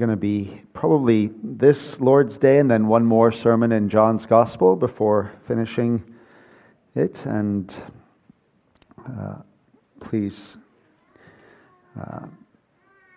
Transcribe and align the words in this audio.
going 0.00 0.08
to 0.08 0.16
be 0.16 0.62
probably 0.72 1.30
this 1.44 2.00
Lord's 2.00 2.38
Day 2.38 2.58
and 2.58 2.70
then 2.70 2.86
one 2.86 3.04
more 3.04 3.30
sermon 3.30 3.70
in 3.70 3.90
John's 3.90 4.24
Gospel 4.24 4.74
before 4.74 5.30
finishing 5.46 6.02
it. 6.94 7.22
And 7.26 7.76
uh, 9.06 9.34
please 10.00 10.56
uh, 12.00 12.20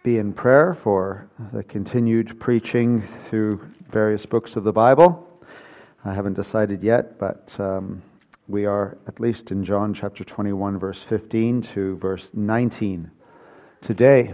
be 0.04 0.17
in 0.17 0.33
prayer 0.33 0.77
for 0.83 1.29
the 1.54 1.63
continued 1.63 2.38
preaching 2.42 3.08
through 3.29 3.65
various 3.90 4.26
books 4.26 4.58
of 4.58 4.65
the 4.65 4.74
Bible. 4.74 5.26
I 6.04 6.13
haven't 6.13 6.34
decided 6.34 6.84
yet, 6.84 7.18
but 7.18 7.50
um, 7.60 8.04
we 8.50 8.65
are 8.65 8.97
at 9.08 9.22
least 9.22 9.52
in 9.52 9.63
John 9.63 9.94
chapter 9.94 10.26
21, 10.26 10.79
verse 10.79 11.00
15 11.08 11.62
to 11.62 11.96
verse 11.96 12.29
19 12.34 13.10
today. 13.81 14.34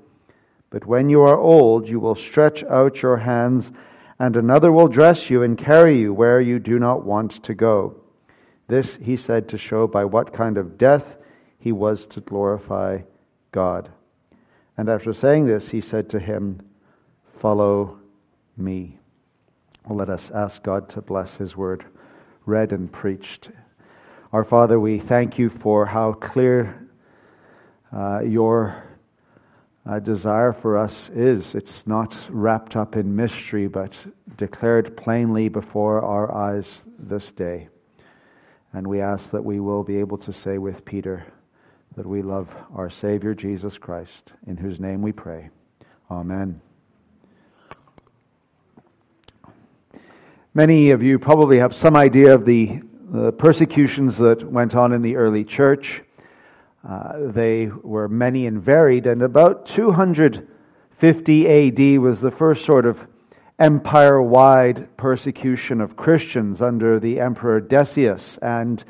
But 0.71 0.85
when 0.85 1.09
you 1.09 1.21
are 1.21 1.37
old, 1.37 1.87
you 1.87 1.99
will 1.99 2.15
stretch 2.15 2.63
out 2.63 3.01
your 3.01 3.17
hands, 3.17 3.71
and 4.17 4.35
another 4.35 4.71
will 4.71 4.87
dress 4.87 5.29
you 5.29 5.43
and 5.43 5.57
carry 5.57 5.99
you 5.99 6.13
where 6.13 6.39
you 6.39 6.59
do 6.59 6.79
not 6.79 7.05
want 7.05 7.43
to 7.43 7.53
go. 7.53 7.97
This 8.67 8.97
he 9.01 9.17
said 9.17 9.49
to 9.49 9.57
show 9.57 9.85
by 9.85 10.05
what 10.05 10.33
kind 10.33 10.57
of 10.57 10.77
death 10.77 11.03
he 11.59 11.73
was 11.73 12.05
to 12.07 12.21
glorify 12.21 12.99
God. 13.51 13.89
And 14.77 14.87
after 14.87 15.13
saying 15.13 15.45
this, 15.45 15.69
he 15.69 15.81
said 15.81 16.09
to 16.11 16.19
him, 16.19 16.61
Follow 17.39 17.99
me. 18.55 18.97
Well, 19.85 19.97
let 19.97 20.09
us 20.09 20.31
ask 20.33 20.63
God 20.63 20.87
to 20.89 21.01
bless 21.01 21.33
his 21.35 21.57
word, 21.57 21.83
read 22.45 22.71
and 22.71 22.89
preached. 22.89 23.49
Our 24.31 24.45
Father, 24.45 24.79
we 24.79 24.99
thank 24.99 25.37
you 25.37 25.49
for 25.49 25.85
how 25.85 26.13
clear 26.13 26.87
uh, 27.91 28.21
your 28.21 28.90
uh, 29.91 29.99
desire 29.99 30.53
for 30.53 30.77
us 30.77 31.09
is. 31.13 31.53
It's 31.53 31.85
not 31.85 32.15
wrapped 32.29 32.77
up 32.77 32.95
in 32.95 33.13
mystery, 33.13 33.67
but 33.67 33.93
declared 34.37 34.95
plainly 34.95 35.49
before 35.49 36.01
our 36.01 36.33
eyes 36.33 36.83
this 36.97 37.31
day. 37.33 37.67
And 38.71 38.87
we 38.87 39.01
ask 39.01 39.31
that 39.31 39.43
we 39.43 39.59
will 39.59 39.83
be 39.83 39.97
able 39.97 40.17
to 40.19 40.31
say 40.31 40.57
with 40.57 40.85
Peter 40.85 41.25
that 41.97 42.05
we 42.05 42.21
love 42.21 42.47
our 42.73 42.89
Savior 42.89 43.33
Jesus 43.33 43.77
Christ, 43.77 44.31
in 44.47 44.55
whose 44.55 44.79
name 44.79 45.01
we 45.01 45.11
pray. 45.11 45.49
Amen. 46.09 46.61
Many 50.53 50.91
of 50.91 51.03
you 51.03 51.19
probably 51.19 51.57
have 51.59 51.75
some 51.75 51.97
idea 51.97 52.33
of 52.33 52.45
the, 52.45 52.81
the 53.11 53.33
persecutions 53.33 54.17
that 54.19 54.41
went 54.49 54.73
on 54.73 54.93
in 54.93 55.01
the 55.01 55.17
early 55.17 55.43
church. 55.43 56.01
Uh, 56.87 57.13
they 57.31 57.67
were 57.67 58.07
many 58.07 58.47
and 58.47 58.61
varied, 58.61 59.05
and 59.05 59.21
about 59.21 59.67
250 59.67 61.47
AD 61.47 61.99
was 61.99 62.19
the 62.19 62.31
first 62.31 62.65
sort 62.65 62.85
of 62.85 62.97
empire 63.59 64.19
wide 64.19 64.97
persecution 64.97 65.79
of 65.79 65.95
Christians 65.95 66.61
under 66.61 66.99
the 66.99 67.19
Emperor 67.19 67.61
Decius. 67.61 68.39
And 68.41 68.83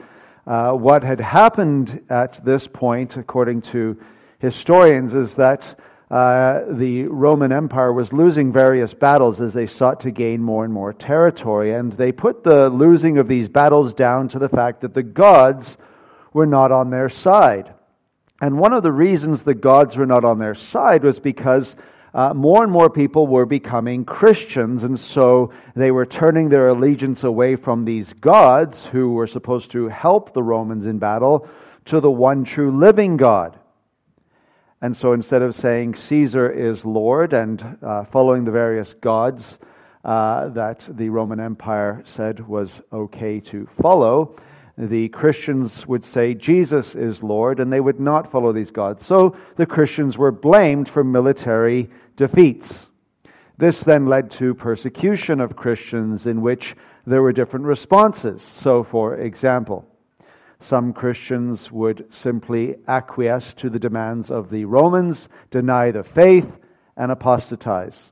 uh, 0.47 0.71
what 0.71 1.03
had 1.03 1.19
happened 1.19 2.01
at 2.09 2.43
this 2.45 2.65
point, 2.67 3.17
according 3.17 3.63
to 3.63 3.97
historians, 4.39 5.13
is 5.13 5.35
that 5.35 5.77
uh, 6.09 6.61
the 6.69 7.03
Roman 7.03 7.51
Empire 7.51 7.91
was 7.91 8.13
losing 8.13 8.53
various 8.53 8.93
battles 8.93 9.41
as 9.41 9.53
they 9.53 9.67
sought 9.67 9.99
to 10.01 10.11
gain 10.11 10.41
more 10.41 10.63
and 10.63 10.73
more 10.73 10.93
territory. 10.93 11.73
And 11.73 11.91
they 11.91 12.13
put 12.13 12.43
the 12.43 12.69
losing 12.69 13.17
of 13.17 13.27
these 13.27 13.49
battles 13.49 13.93
down 13.93 14.29
to 14.29 14.39
the 14.39 14.49
fact 14.49 14.81
that 14.81 14.93
the 14.93 15.03
gods 15.03 15.77
were 16.33 16.45
not 16.45 16.71
on 16.71 16.89
their 16.89 17.09
side. 17.09 17.73
And 18.41 18.57
one 18.57 18.73
of 18.73 18.81
the 18.81 18.91
reasons 18.91 19.43
the 19.43 19.53
gods 19.53 19.95
were 19.95 20.07
not 20.07 20.25
on 20.25 20.39
their 20.39 20.55
side 20.55 21.03
was 21.03 21.19
because 21.19 21.75
uh, 22.13 22.33
more 22.33 22.63
and 22.63 22.71
more 22.71 22.89
people 22.89 23.27
were 23.27 23.45
becoming 23.45 24.03
Christians, 24.03 24.83
and 24.83 24.99
so 24.99 25.53
they 25.75 25.91
were 25.91 26.05
turning 26.05 26.49
their 26.49 26.69
allegiance 26.69 27.23
away 27.23 27.55
from 27.55 27.85
these 27.85 28.11
gods 28.13 28.83
who 28.85 29.13
were 29.13 29.27
supposed 29.27 29.71
to 29.71 29.87
help 29.87 30.33
the 30.33 30.43
Romans 30.43 30.87
in 30.87 30.97
battle 30.97 31.47
to 31.85 32.01
the 32.01 32.11
one 32.11 32.43
true 32.43 32.77
living 32.77 33.15
God. 33.15 33.57
And 34.81 34.97
so 34.97 35.13
instead 35.13 35.43
of 35.43 35.55
saying 35.55 35.95
Caesar 35.95 36.49
is 36.49 36.83
Lord 36.83 37.33
and 37.33 37.77
uh, 37.81 38.03
following 38.05 38.43
the 38.43 38.51
various 38.51 38.95
gods 38.95 39.59
uh, 40.03 40.49
that 40.49 40.89
the 40.89 41.09
Roman 41.09 41.39
Empire 41.39 42.03
said 42.05 42.45
was 42.47 42.81
okay 42.91 43.39
to 43.41 43.69
follow, 43.79 44.35
the 44.89 45.09
Christians 45.09 45.85
would 45.85 46.03
say 46.03 46.33
Jesus 46.33 46.95
is 46.95 47.21
Lord, 47.21 47.59
and 47.59 47.71
they 47.71 47.79
would 47.79 47.99
not 47.99 48.31
follow 48.31 48.51
these 48.51 48.71
gods. 48.71 49.05
So 49.05 49.35
the 49.55 49.65
Christians 49.65 50.17
were 50.17 50.31
blamed 50.31 50.89
for 50.89 51.03
military 51.03 51.89
defeats. 52.15 52.87
This 53.57 53.83
then 53.83 54.07
led 54.07 54.31
to 54.31 54.55
persecution 54.55 55.39
of 55.39 55.55
Christians 55.55 56.25
in 56.25 56.41
which 56.41 56.75
there 57.05 57.21
were 57.21 57.31
different 57.31 57.65
responses. 57.65 58.41
So, 58.57 58.83
for 58.83 59.17
example, 59.17 59.85
some 60.61 60.93
Christians 60.93 61.71
would 61.71 62.05
simply 62.11 62.75
acquiesce 62.87 63.53
to 63.55 63.69
the 63.69 63.79
demands 63.79 64.31
of 64.31 64.49
the 64.49 64.65
Romans, 64.65 65.29
deny 65.51 65.91
the 65.91 66.03
faith, 66.03 66.47
and 66.97 67.11
apostatize. 67.11 68.11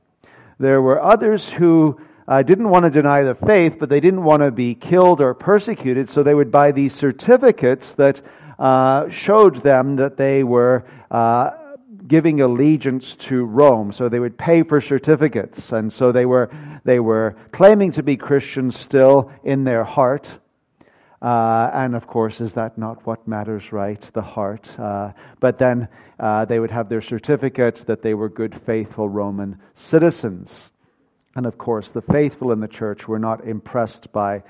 There 0.58 0.82
were 0.82 1.02
others 1.02 1.48
who 1.48 1.98
uh, 2.30 2.42
didn't 2.42 2.68
want 2.68 2.84
to 2.84 2.90
deny 2.90 3.24
the 3.24 3.34
faith, 3.34 3.74
but 3.80 3.88
they 3.88 3.98
didn't 3.98 4.22
want 4.22 4.40
to 4.40 4.52
be 4.52 4.72
killed 4.76 5.20
or 5.20 5.34
persecuted, 5.34 6.08
so 6.08 6.22
they 6.22 6.32
would 6.32 6.52
buy 6.52 6.70
these 6.70 6.94
certificates 6.94 7.94
that 7.94 8.20
uh, 8.60 9.10
showed 9.10 9.64
them 9.64 9.96
that 9.96 10.16
they 10.16 10.44
were 10.44 10.84
uh, 11.10 11.50
giving 12.06 12.40
allegiance 12.40 13.16
to 13.16 13.44
Rome. 13.44 13.92
So 13.92 14.08
they 14.08 14.20
would 14.20 14.38
pay 14.38 14.62
for 14.62 14.80
certificates, 14.80 15.72
and 15.72 15.92
so 15.92 16.12
they 16.12 16.24
were 16.24 16.50
they 16.84 17.00
were 17.00 17.34
claiming 17.50 17.90
to 17.92 18.02
be 18.04 18.16
Christians 18.16 18.78
still 18.78 19.32
in 19.42 19.64
their 19.64 19.82
heart. 19.82 20.32
Uh, 21.20 21.68
and 21.74 21.96
of 21.96 22.06
course, 22.06 22.40
is 22.40 22.54
that 22.54 22.78
not 22.78 23.04
what 23.06 23.26
matters, 23.26 23.72
right? 23.72 24.00
The 24.12 24.22
heart. 24.22 24.70
Uh, 24.78 25.12
but 25.40 25.58
then 25.58 25.88
uh, 26.20 26.44
they 26.44 26.60
would 26.60 26.70
have 26.70 26.88
their 26.88 27.02
certificate 27.02 27.84
that 27.86 28.02
they 28.02 28.14
were 28.14 28.28
good, 28.28 28.58
faithful 28.64 29.08
Roman 29.08 29.58
citizens. 29.74 30.70
And 31.36 31.46
of 31.46 31.58
course, 31.58 31.90
the 31.90 32.02
faithful 32.02 32.52
in 32.52 32.60
the 32.60 32.68
church 32.68 33.06
were 33.06 33.18
not 33.18 33.46
impressed 33.46 34.12
by 34.12 34.42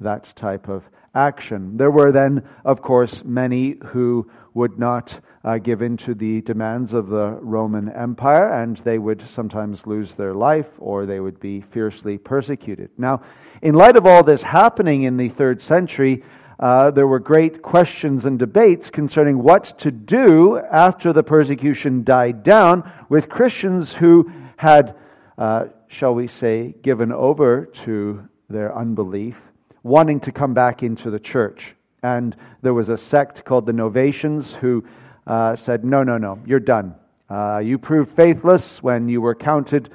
that 0.00 0.34
type 0.36 0.68
of 0.68 0.84
action. 1.14 1.76
There 1.76 1.90
were 1.90 2.12
then, 2.12 2.44
of 2.64 2.80
course, 2.80 3.22
many 3.24 3.76
who 3.86 4.30
would 4.54 4.78
not 4.78 5.18
uh, 5.44 5.58
give 5.58 5.82
in 5.82 5.96
to 5.96 6.14
the 6.14 6.40
demands 6.42 6.92
of 6.92 7.08
the 7.08 7.30
Roman 7.40 7.88
Empire, 7.88 8.52
and 8.52 8.76
they 8.78 8.98
would 8.98 9.28
sometimes 9.28 9.86
lose 9.86 10.14
their 10.14 10.34
life 10.34 10.68
or 10.78 11.06
they 11.06 11.20
would 11.20 11.40
be 11.40 11.60
fiercely 11.60 12.18
persecuted. 12.18 12.90
Now, 12.98 13.22
in 13.62 13.74
light 13.74 13.96
of 13.96 14.06
all 14.06 14.22
this 14.22 14.42
happening 14.42 15.04
in 15.04 15.16
the 15.16 15.28
third 15.28 15.60
century, 15.60 16.22
uh, 16.60 16.90
there 16.90 17.06
were 17.06 17.20
great 17.20 17.62
questions 17.62 18.24
and 18.24 18.38
debates 18.38 18.90
concerning 18.90 19.42
what 19.42 19.78
to 19.78 19.90
do 19.90 20.58
after 20.58 21.12
the 21.12 21.22
persecution 21.22 22.02
died 22.02 22.42
down 22.42 22.90
with 23.08 23.28
Christians 23.28 23.92
who 23.92 24.30
had 24.56 24.96
uh, 25.36 25.66
shall 25.88 26.14
we 26.14 26.28
say, 26.28 26.74
given 26.82 27.12
over 27.12 27.66
to 27.84 28.28
their 28.48 28.76
unbelief, 28.76 29.36
wanting 29.82 30.20
to 30.20 30.32
come 30.32 30.54
back 30.54 30.82
into 30.82 31.10
the 31.10 31.18
church. 31.18 31.74
And 32.02 32.36
there 32.62 32.74
was 32.74 32.88
a 32.88 32.96
sect 32.96 33.44
called 33.44 33.66
the 33.66 33.72
Novatians 33.72 34.52
who 34.52 34.84
uh, 35.26 35.56
said, 35.56 35.84
No, 35.84 36.02
no, 36.02 36.16
no, 36.16 36.38
you're 36.46 36.60
done. 36.60 36.94
Uh, 37.28 37.58
you 37.58 37.78
proved 37.78 38.14
faithless 38.14 38.82
when 38.82 39.08
you 39.08 39.20
were 39.20 39.34
counted 39.34 39.90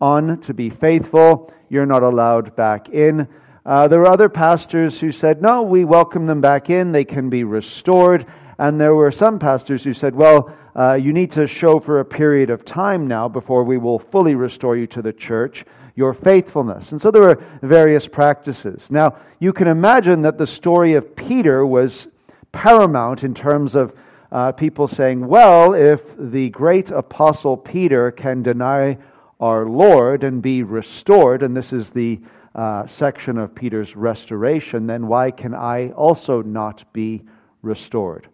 on 0.00 0.40
to 0.40 0.54
be 0.54 0.70
faithful. 0.70 1.52
You're 1.68 1.86
not 1.86 2.02
allowed 2.02 2.54
back 2.54 2.90
in. 2.90 3.26
Uh, 3.64 3.88
there 3.88 3.98
were 3.98 4.08
other 4.08 4.28
pastors 4.28 5.00
who 5.00 5.10
said, 5.10 5.42
no, 5.42 5.62
we 5.62 5.84
welcome 5.84 6.26
them 6.26 6.40
back 6.40 6.70
in. 6.70 6.92
They 6.92 7.04
can 7.04 7.28
be 7.28 7.42
restored. 7.42 8.24
And 8.58 8.80
there 8.80 8.94
were 8.94 9.12
some 9.12 9.38
pastors 9.38 9.84
who 9.84 9.92
said, 9.92 10.14
well, 10.14 10.54
uh, 10.74 10.94
you 10.94 11.12
need 11.12 11.30
to 11.32 11.46
show 11.46 11.80
for 11.80 12.00
a 12.00 12.04
period 12.04 12.50
of 12.50 12.64
time 12.64 13.06
now 13.06 13.28
before 13.28 13.64
we 13.64 13.78
will 13.78 13.98
fully 13.98 14.34
restore 14.34 14.76
you 14.76 14.86
to 14.88 15.02
the 15.02 15.12
church 15.12 15.64
your 15.94 16.12
faithfulness. 16.12 16.92
And 16.92 17.00
so 17.00 17.10
there 17.10 17.22
were 17.22 17.42
various 17.62 18.06
practices. 18.06 18.90
Now, 18.90 19.16
you 19.40 19.52
can 19.52 19.66
imagine 19.66 20.22
that 20.22 20.38
the 20.38 20.46
story 20.46 20.94
of 20.94 21.16
Peter 21.16 21.66
was 21.66 22.06
paramount 22.52 23.24
in 23.24 23.34
terms 23.34 23.74
of 23.74 23.94
uh, 24.30 24.52
people 24.52 24.88
saying, 24.88 25.26
well, 25.26 25.72
if 25.72 26.00
the 26.18 26.50
great 26.50 26.90
apostle 26.90 27.56
Peter 27.56 28.10
can 28.10 28.42
deny 28.42 28.98
our 29.40 29.66
Lord 29.66 30.22
and 30.24 30.42
be 30.42 30.62
restored, 30.62 31.42
and 31.42 31.56
this 31.56 31.72
is 31.72 31.90
the 31.90 32.20
uh, 32.54 32.86
section 32.86 33.38
of 33.38 33.54
Peter's 33.54 33.96
restoration, 33.96 34.86
then 34.86 35.06
why 35.06 35.30
can 35.30 35.54
I 35.54 35.90
also 35.90 36.42
not 36.42 36.84
be 36.92 37.22
restored? 37.62 38.28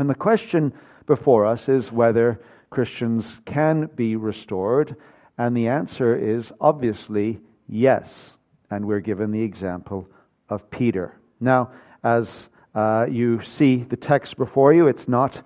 And 0.00 0.08
the 0.08 0.14
question 0.14 0.72
before 1.04 1.44
us 1.44 1.68
is 1.68 1.92
whether 1.92 2.40
Christians 2.70 3.38
can 3.44 3.90
be 3.96 4.16
restored, 4.16 4.96
and 5.36 5.54
the 5.54 5.68
answer 5.68 6.16
is 6.16 6.50
obviously 6.58 7.38
yes. 7.68 8.30
And 8.70 8.86
we're 8.86 9.00
given 9.00 9.30
the 9.30 9.42
example 9.42 10.08
of 10.48 10.70
Peter. 10.70 11.20
Now, 11.38 11.72
as 12.02 12.48
uh, 12.74 13.08
you 13.10 13.42
see 13.42 13.84
the 13.90 13.96
text 13.98 14.38
before 14.38 14.72
you, 14.72 14.86
it's 14.86 15.06
not 15.06 15.42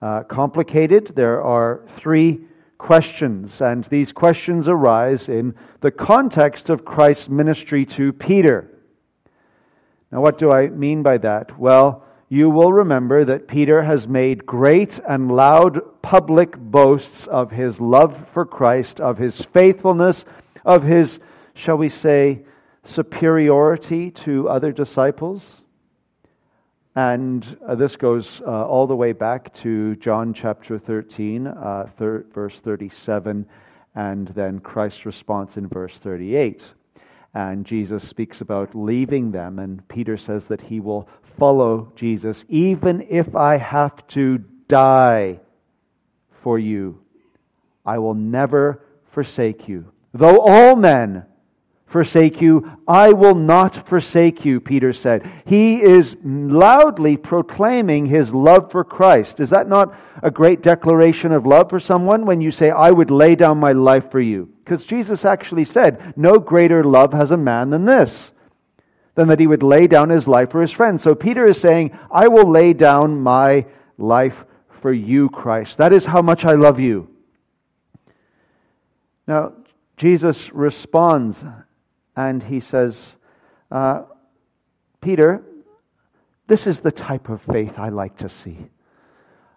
uh, 0.00 0.24
complicated. 0.24 1.12
There 1.14 1.40
are 1.40 1.82
three 1.96 2.40
questions, 2.78 3.60
and 3.60 3.84
these 3.84 4.10
questions 4.10 4.66
arise 4.66 5.28
in 5.28 5.54
the 5.80 5.92
context 5.92 6.70
of 6.70 6.84
Christ's 6.84 7.28
ministry 7.28 7.86
to 7.86 8.12
Peter. 8.12 8.68
Now, 10.10 10.22
what 10.22 10.38
do 10.38 10.50
I 10.50 10.70
mean 10.70 11.04
by 11.04 11.18
that? 11.18 11.56
Well, 11.56 12.04
you 12.32 12.48
will 12.48 12.72
remember 12.72 13.26
that 13.26 13.46
Peter 13.46 13.82
has 13.82 14.08
made 14.08 14.46
great 14.46 14.98
and 15.06 15.30
loud 15.30 15.82
public 16.00 16.56
boasts 16.56 17.26
of 17.26 17.50
his 17.50 17.78
love 17.78 18.26
for 18.32 18.46
Christ, 18.46 19.02
of 19.02 19.18
his 19.18 19.42
faithfulness, 19.52 20.24
of 20.64 20.82
his, 20.82 21.20
shall 21.52 21.76
we 21.76 21.90
say, 21.90 22.40
superiority 22.84 24.10
to 24.12 24.48
other 24.48 24.72
disciples. 24.72 25.60
And 26.96 27.58
uh, 27.68 27.74
this 27.74 27.96
goes 27.96 28.40
uh, 28.46 28.66
all 28.66 28.86
the 28.86 28.96
way 28.96 29.12
back 29.12 29.52
to 29.56 29.96
John 29.96 30.32
chapter 30.32 30.78
13, 30.78 31.46
uh, 31.46 31.90
thir- 31.98 32.24
verse 32.32 32.58
37, 32.60 33.44
and 33.94 34.28
then 34.28 34.58
Christ's 34.58 35.04
response 35.04 35.58
in 35.58 35.68
verse 35.68 35.98
38. 35.98 36.64
And 37.34 37.64
Jesus 37.66 38.06
speaks 38.06 38.40
about 38.40 38.74
leaving 38.74 39.32
them, 39.32 39.58
and 39.58 39.86
Peter 39.88 40.16
says 40.16 40.46
that 40.46 40.62
he 40.62 40.80
will 40.80 41.08
follow 41.38 41.92
Jesus, 41.96 42.44
even 42.48 43.06
if 43.08 43.34
I 43.34 43.56
have 43.56 44.06
to 44.08 44.38
die 44.68 45.40
for 46.42 46.58
you. 46.58 47.00
I 47.84 47.98
will 47.98 48.14
never 48.14 48.84
forsake 49.10 49.68
you. 49.68 49.92
Though 50.14 50.40
all 50.40 50.76
men 50.76 51.24
forsake 51.86 52.40
you, 52.40 52.70
I 52.88 53.12
will 53.12 53.34
not 53.34 53.86
forsake 53.86 54.44
you, 54.44 54.60
Peter 54.60 54.92
said. 54.92 55.30
He 55.44 55.82
is 55.82 56.16
loudly 56.24 57.16
proclaiming 57.16 58.06
his 58.06 58.32
love 58.32 58.72
for 58.72 58.82
Christ. 58.82 59.40
Is 59.40 59.50
that 59.50 59.68
not 59.68 59.94
a 60.22 60.30
great 60.30 60.62
declaration 60.62 61.32
of 61.32 61.46
love 61.46 61.68
for 61.68 61.78
someone 61.78 62.24
when 62.24 62.40
you 62.40 62.50
say, 62.50 62.70
I 62.70 62.90
would 62.90 63.10
lay 63.10 63.34
down 63.34 63.58
my 63.58 63.72
life 63.72 64.10
for 64.10 64.20
you? 64.20 64.48
Because 64.64 64.84
Jesus 64.84 65.24
actually 65.24 65.66
said, 65.66 66.14
No 66.16 66.38
greater 66.38 66.82
love 66.82 67.12
has 67.12 67.30
a 67.30 67.36
man 67.36 67.70
than 67.70 67.84
this, 67.84 68.30
than 69.14 69.28
that 69.28 69.40
he 69.40 69.46
would 69.46 69.62
lay 69.62 69.86
down 69.86 70.08
his 70.08 70.26
life 70.26 70.50
for 70.50 70.60
his 70.60 70.70
friends. 70.70 71.02
So 71.02 71.14
Peter 71.14 71.46
is 71.46 71.60
saying, 71.60 71.98
I 72.10 72.28
will 72.28 72.50
lay 72.50 72.72
down 72.72 73.20
my 73.20 73.66
life 73.98 74.44
for 74.80 74.92
you, 74.92 75.28
Christ. 75.28 75.78
That 75.78 75.92
is 75.92 76.04
how 76.04 76.22
much 76.22 76.44
I 76.44 76.54
love 76.54 76.80
you. 76.80 77.08
Now, 79.26 79.52
Jesus 79.96 80.52
responds 80.52 81.44
and 82.16 82.42
he 82.42 82.60
says, 82.60 82.96
uh, 83.70 84.02
Peter, 85.00 85.42
this 86.46 86.66
is 86.66 86.80
the 86.80 86.92
type 86.92 87.28
of 87.28 87.40
faith 87.42 87.78
I 87.78 87.90
like 87.90 88.18
to 88.18 88.28
see. 88.28 88.58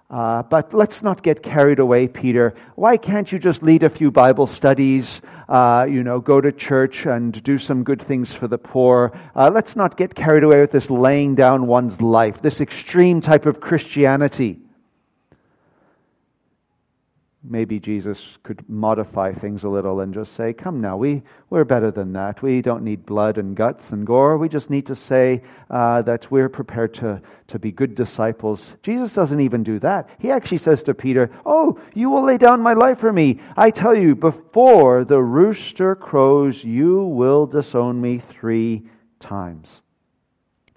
Uh, 0.09 0.43
but 0.43 0.73
let's 0.73 1.01
not 1.01 1.23
get 1.23 1.41
carried 1.41 1.79
away, 1.79 2.07
Peter. 2.07 2.53
Why 2.75 2.97
can't 2.97 3.31
you 3.31 3.39
just 3.39 3.63
lead 3.63 3.83
a 3.83 3.89
few 3.89 4.11
Bible 4.11 4.47
studies, 4.47 5.21
uh, 5.49 5.85
you 5.89 6.03
know, 6.03 6.19
go 6.19 6.41
to 6.41 6.51
church 6.51 7.05
and 7.05 7.41
do 7.43 7.57
some 7.57 7.83
good 7.83 8.01
things 8.01 8.33
for 8.33 8.47
the 8.47 8.57
poor? 8.57 9.17
Uh, 9.35 9.49
let's 9.53 9.75
not 9.75 9.97
get 9.97 10.15
carried 10.15 10.43
away 10.43 10.59
with 10.59 10.71
this 10.71 10.89
laying 10.89 11.35
down 11.35 11.67
one's 11.67 12.01
life, 12.01 12.41
this 12.41 12.61
extreme 12.61 13.21
type 13.21 13.45
of 13.45 13.59
Christianity 13.59 14.59
maybe 17.49 17.79
Jesus 17.79 18.21
could 18.43 18.67
modify 18.69 19.33
things 19.33 19.63
a 19.63 19.69
little 19.69 19.99
and 20.01 20.13
just 20.13 20.35
say, 20.35 20.53
Come 20.53 20.81
now, 20.81 20.97
we, 20.97 21.23
we're 21.49 21.63
better 21.63 21.91
than 21.91 22.13
that. 22.13 22.41
We 22.41 22.61
don't 22.61 22.83
need 22.83 23.05
blood 23.05 23.37
and 23.37 23.55
guts 23.55 23.91
and 23.91 24.05
gore. 24.05 24.37
We 24.37 24.49
just 24.49 24.69
need 24.69 24.85
to 24.87 24.95
say 24.95 25.41
uh, 25.69 26.01
that 26.03 26.29
we're 26.31 26.49
prepared 26.49 26.93
to, 26.95 27.21
to 27.47 27.59
be 27.59 27.71
good 27.71 27.95
disciples. 27.95 28.75
Jesus 28.83 29.13
doesn't 29.13 29.39
even 29.39 29.63
do 29.63 29.79
that. 29.79 30.09
He 30.19 30.31
actually 30.31 30.59
says 30.59 30.83
to 30.83 30.93
Peter, 30.93 31.31
Oh, 31.45 31.79
you 31.93 32.09
will 32.09 32.23
lay 32.23 32.37
down 32.37 32.61
my 32.61 32.73
life 32.73 32.99
for 32.99 33.13
me. 33.13 33.39
I 33.55 33.71
tell 33.71 33.95
you, 33.95 34.15
before 34.15 35.05
the 35.05 35.21
rooster 35.21 35.95
crows, 35.95 36.63
you 36.63 37.03
will 37.03 37.45
disown 37.45 38.01
me 38.01 38.21
three 38.31 38.83
times. 39.19 39.69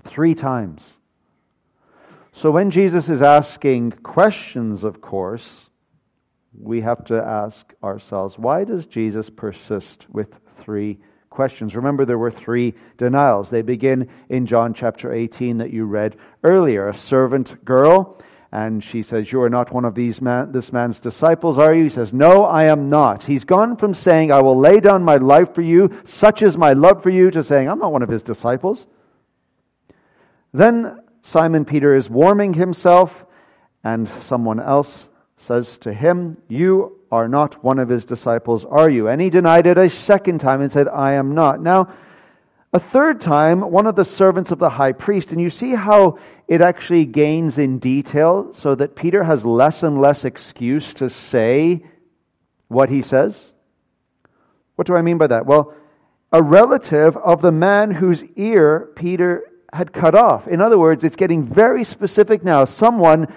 Three 0.05 0.35
times. 0.35 0.83
So 2.33 2.53
when 2.53 2.71
Jesus 2.71 3.09
is 3.09 3.21
asking 3.21 3.93
questions, 4.05 4.85
of 4.85 5.01
course, 5.01 5.68
we 6.61 6.81
have 6.81 7.05
to 7.05 7.17
ask 7.17 7.73
ourselves 7.83 8.39
why 8.39 8.65
does 8.65 8.87
Jesus 8.87 9.31
persist 9.31 10.07
with 10.11 10.29
three 10.63 10.99
questions? 11.31 11.77
Remember, 11.77 12.05
there 12.05 12.19
were 12.19 12.31
three 12.31 12.75
denials. 12.97 13.51
They 13.51 13.63
begin 13.63 14.09
in 14.29 14.47
John 14.47 14.75
chapter 14.75 15.13
18 15.13 15.59
that 15.59 15.73
you 15.73 15.85
read 15.85 16.17
earlier. 16.43 16.89
A 16.89 16.95
servant 16.95 17.65
girl, 17.65 18.21
and 18.51 18.83
she 18.83 19.03
says, 19.03 19.31
You 19.31 19.43
are 19.43 19.51
not 19.51 19.73
one 19.73 19.85
of 19.85 19.95
these 19.95 20.21
man, 20.21 20.53
this 20.53 20.73
man's 20.73 21.01
disciples, 21.01 21.59
are 21.59 21.75
you? 21.75 21.85
He 21.85 21.91
says, 21.91 22.13
No, 22.13 22.45
I 22.45 22.65
am 22.65 22.91
not. 22.91 23.25
He's 23.25 23.45
gone 23.45 23.77
from 23.77 23.95
saying, 23.95 24.33
I 24.33 24.41
will 24.41 24.59
lay 24.59 24.81
down 24.81 25.05
my 25.05 25.17
life 25.17 25.55
for 25.55 25.63
you, 25.63 26.01
such 26.05 26.43
is 26.43 26.57
my 26.57 26.73
love 26.73 27.03
for 27.03 27.11
you, 27.11 27.31
to 27.31 27.43
saying, 27.43 27.69
I'm 27.69 27.79
not 27.79 27.93
one 27.93 28.03
of 28.03 28.09
his 28.09 28.23
disciples. 28.23 28.87
Then 30.53 31.03
Simon 31.23 31.65
Peter 31.65 31.95
is 31.95 32.09
warming 32.09 32.55
himself, 32.55 33.13
and 33.85 34.09
someone 34.23 34.59
else 34.59 35.09
says 35.39 35.79
to 35.79 35.93
him, 35.93 36.37
You 36.49 36.99
are 37.11 37.29
not 37.29 37.65
one 37.65 37.79
of 37.79 37.89
his 37.89 38.05
disciples, 38.05 38.65
are 38.65 38.91
you? 38.91 39.09
And 39.09 39.21
he 39.21 39.31
denied 39.31 39.67
it 39.67 39.79
a 39.79 39.89
second 39.89 40.41
time 40.41 40.61
and 40.61 40.71
said, 40.71 40.89
I 40.89 41.13
am 41.13 41.35
not. 41.35 41.61
Now, 41.61 41.93
a 42.73 42.81
third 42.81 43.21
time, 43.21 43.61
one 43.61 43.87
of 43.87 43.97
the 43.97 44.05
servants 44.05 44.51
of 44.51 44.59
the 44.59 44.69
high 44.69 44.93
priest, 44.93 45.33
and 45.33 45.41
you 45.41 45.49
see 45.49 45.75
how 45.75 46.19
it 46.47 46.61
actually 46.61 47.07
gains 47.07 47.57
in 47.57 47.79
detail 47.79 48.53
so 48.55 48.75
that 48.75 48.95
Peter 48.95 49.25
has 49.25 49.45
less 49.45 49.83
and 49.83 50.01
less 50.01 50.25
excuse 50.25 50.93
to 50.95 51.09
say 51.09 51.83
what 52.69 52.91
he 52.91 53.01
says. 53.01 53.39
What 54.77 54.87
do 54.87 54.97
I 54.97 55.03
mean 55.03 55.19
by 55.19 55.29
that? 55.29 55.47
Well, 55.47 55.75
a 56.31 56.43
relative 56.43 57.17
of 57.17 57.41
the 57.41 57.53
man 57.53 57.91
whose 57.91 58.23
ear 58.37 58.91
Peter 58.97 59.45
had 59.73 59.93
cut 59.93 60.15
off. 60.15 60.47
In 60.47 60.61
other 60.61 60.79
words, 60.79 61.05
it's 61.05 61.17
getting 61.17 61.43
very 61.43 61.85
specific 61.85 62.45
now. 62.45 62.67
Someone 62.67 63.33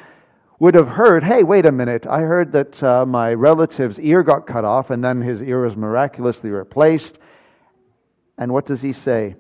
would 0.61 0.75
have 0.75 0.89
heard, 0.89 1.23
hey, 1.23 1.41
wait 1.41 1.65
a 1.65 1.71
minute, 1.71 2.05
I 2.05 2.19
heard 2.19 2.51
that 2.51 2.83
uh, 2.83 3.03
my 3.03 3.33
relative's 3.33 3.99
ear 3.99 4.21
got 4.21 4.45
cut 4.45 4.63
off 4.63 4.91
and 4.91 5.03
then 5.03 5.19
his 5.19 5.41
ear 5.41 5.65
was 5.65 5.75
miraculously 5.75 6.51
replaced. 6.51 7.17
And 8.37 8.53
what 8.53 8.67
does 8.67 8.79
he 8.79 8.93
say? 8.93 9.37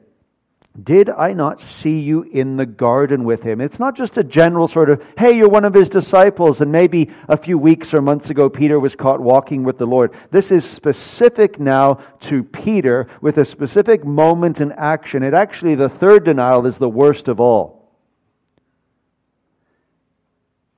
Did 0.83 1.11
I 1.11 1.33
not 1.33 1.61
see 1.61 1.99
you 1.99 2.23
in 2.23 2.57
the 2.57 2.65
garden 2.65 3.23
with 3.23 3.43
him? 3.43 3.61
It's 3.61 3.77
not 3.77 3.95
just 3.95 4.17
a 4.17 4.23
general 4.23 4.67
sort 4.67 4.89
of, 4.89 5.05
hey, 5.15 5.35
you're 5.35 5.47
one 5.47 5.63
of 5.63 5.75
his 5.75 5.89
disciples, 5.89 6.59
and 6.59 6.71
maybe 6.71 7.11
a 7.29 7.37
few 7.37 7.59
weeks 7.59 7.93
or 7.93 8.01
months 8.01 8.31
ago 8.31 8.49
Peter 8.49 8.79
was 8.79 8.95
caught 8.95 9.21
walking 9.21 9.63
with 9.63 9.77
the 9.77 9.85
Lord. 9.85 10.15
This 10.31 10.51
is 10.51 10.65
specific 10.65 11.59
now 11.59 11.99
to 12.21 12.43
Peter 12.43 13.07
with 13.21 13.37
a 13.37 13.45
specific 13.45 14.03
moment 14.03 14.59
in 14.59 14.71
action. 14.71 15.21
It 15.21 15.35
actually, 15.35 15.75
the 15.75 15.89
third 15.89 16.23
denial 16.23 16.65
is 16.65 16.79
the 16.79 16.89
worst 16.89 17.27
of 17.27 17.39
all 17.39 17.80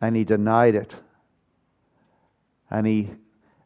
and 0.04 0.18
he 0.18 0.26
denied 0.26 0.76
it. 0.76 0.94
And 2.70 2.86
he, 2.86 3.10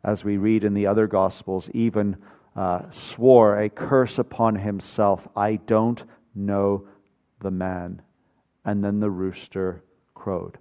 as 0.03 0.23
we 0.23 0.37
read 0.37 0.63
in 0.63 0.75
the 0.75 0.85
other 0.85 1.07
Gospels, 1.07 1.67
even 1.73 2.15
uh, 2.55 2.81
swore 2.91 3.59
a 3.59 3.69
curse 3.69 4.19
upon 4.19 4.55
himself 4.55 5.27
I 5.35 5.55
don't 5.55 6.03
know 6.35 6.87
the 7.39 7.49
man. 7.49 8.03
And 8.65 8.83
then 8.83 8.99
the 8.99 9.09
rooster 9.09 9.81
crowed. 10.13 10.59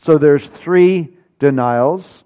So 0.00 0.16
there's 0.16 0.46
three 0.46 1.16
denials, 1.40 2.22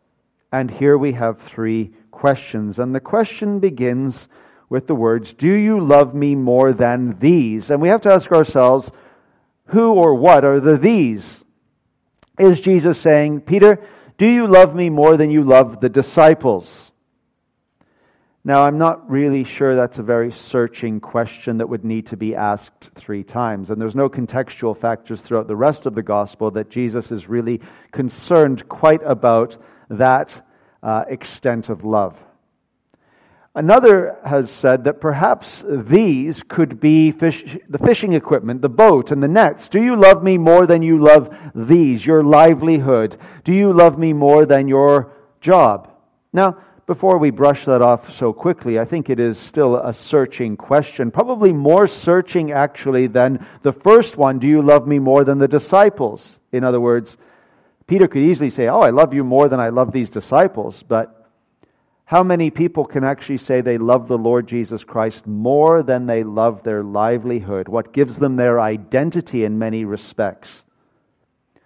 and 0.52 0.70
here 0.70 0.98
we 0.98 1.12
have 1.12 1.40
three 1.40 1.94
questions. 2.10 2.78
And 2.78 2.94
the 2.94 3.00
question 3.00 3.60
begins 3.60 4.28
with 4.68 4.86
the 4.86 4.94
words, 4.94 5.32
Do 5.32 5.54
you 5.54 5.80
love 5.80 6.14
me 6.14 6.34
more 6.34 6.74
than 6.74 7.18
these? 7.18 7.70
And 7.70 7.80
we 7.80 7.88
have 7.88 8.02
to 8.02 8.12
ask 8.12 8.30
ourselves, 8.30 8.90
who 9.68 9.94
or 9.94 10.14
what 10.14 10.44
are 10.44 10.60
the 10.60 10.76
these? 10.76 11.42
Is 12.38 12.60
Jesus 12.60 13.00
saying, 13.00 13.42
Peter, 13.42 13.82
do 14.18 14.26
you 14.26 14.46
love 14.46 14.74
me 14.74 14.90
more 14.90 15.16
than 15.16 15.30
you 15.30 15.42
love 15.42 15.80
the 15.80 15.88
disciples? 15.88 16.92
Now, 18.44 18.62
I'm 18.62 18.78
not 18.78 19.10
really 19.10 19.42
sure 19.42 19.74
that's 19.74 19.98
a 19.98 20.04
very 20.04 20.30
searching 20.30 21.00
question 21.00 21.58
that 21.58 21.68
would 21.68 21.84
need 21.84 22.06
to 22.06 22.16
be 22.16 22.36
asked 22.36 22.90
three 22.94 23.24
times. 23.24 23.70
And 23.70 23.80
there's 23.80 23.96
no 23.96 24.08
contextual 24.08 24.78
factors 24.78 25.20
throughout 25.20 25.48
the 25.48 25.56
rest 25.56 25.84
of 25.84 25.96
the 25.96 26.02
gospel 26.02 26.52
that 26.52 26.70
Jesus 26.70 27.10
is 27.10 27.28
really 27.28 27.60
concerned 27.90 28.68
quite 28.68 29.02
about 29.04 29.56
that 29.90 30.46
uh, 30.82 31.04
extent 31.08 31.70
of 31.70 31.84
love. 31.84 32.16
Another 33.56 34.18
has 34.22 34.50
said 34.50 34.84
that 34.84 35.00
perhaps 35.00 35.64
these 35.66 36.42
could 36.46 36.78
be 36.78 37.10
fish, 37.10 37.56
the 37.70 37.78
fishing 37.78 38.12
equipment, 38.12 38.60
the 38.60 38.68
boat, 38.68 39.10
and 39.10 39.22
the 39.22 39.28
nets. 39.28 39.70
Do 39.70 39.82
you 39.82 39.96
love 39.96 40.22
me 40.22 40.36
more 40.36 40.66
than 40.66 40.82
you 40.82 41.02
love 41.02 41.34
these, 41.54 42.04
your 42.04 42.22
livelihood? 42.22 43.16
Do 43.44 43.54
you 43.54 43.72
love 43.72 43.98
me 43.98 44.12
more 44.12 44.44
than 44.44 44.68
your 44.68 45.14
job? 45.40 45.90
Now, 46.34 46.58
before 46.86 47.16
we 47.16 47.30
brush 47.30 47.64
that 47.64 47.80
off 47.80 48.12
so 48.12 48.30
quickly, 48.34 48.78
I 48.78 48.84
think 48.84 49.08
it 49.08 49.18
is 49.18 49.38
still 49.38 49.76
a 49.76 49.94
searching 49.94 50.58
question. 50.58 51.10
Probably 51.10 51.54
more 51.54 51.86
searching, 51.86 52.52
actually, 52.52 53.06
than 53.06 53.46
the 53.62 53.72
first 53.72 54.18
one 54.18 54.38
Do 54.38 54.46
you 54.46 54.60
love 54.60 54.86
me 54.86 54.98
more 54.98 55.24
than 55.24 55.38
the 55.38 55.48
disciples? 55.48 56.30
In 56.52 56.62
other 56.62 56.78
words, 56.78 57.16
Peter 57.86 58.06
could 58.06 58.22
easily 58.22 58.50
say, 58.50 58.68
Oh, 58.68 58.80
I 58.80 58.90
love 58.90 59.14
you 59.14 59.24
more 59.24 59.48
than 59.48 59.60
I 59.60 59.70
love 59.70 59.92
these 59.92 60.10
disciples. 60.10 60.84
But 60.86 61.15
how 62.06 62.22
many 62.22 62.50
people 62.50 62.84
can 62.84 63.02
actually 63.02 63.38
say 63.38 63.60
they 63.60 63.78
love 63.78 64.06
the 64.06 64.16
Lord 64.16 64.46
Jesus 64.46 64.84
Christ 64.84 65.26
more 65.26 65.82
than 65.82 66.06
they 66.06 66.22
love 66.22 66.62
their 66.62 66.84
livelihood? 66.84 67.66
What 67.66 67.92
gives 67.92 68.16
them 68.16 68.36
their 68.36 68.60
identity 68.60 69.42
in 69.44 69.58
many 69.58 69.84
respects? 69.84 70.62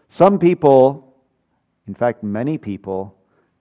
Some 0.09 0.39
people, 0.39 1.15
in 1.87 1.95
fact, 1.95 2.23
many 2.23 2.57
people, 2.57 3.15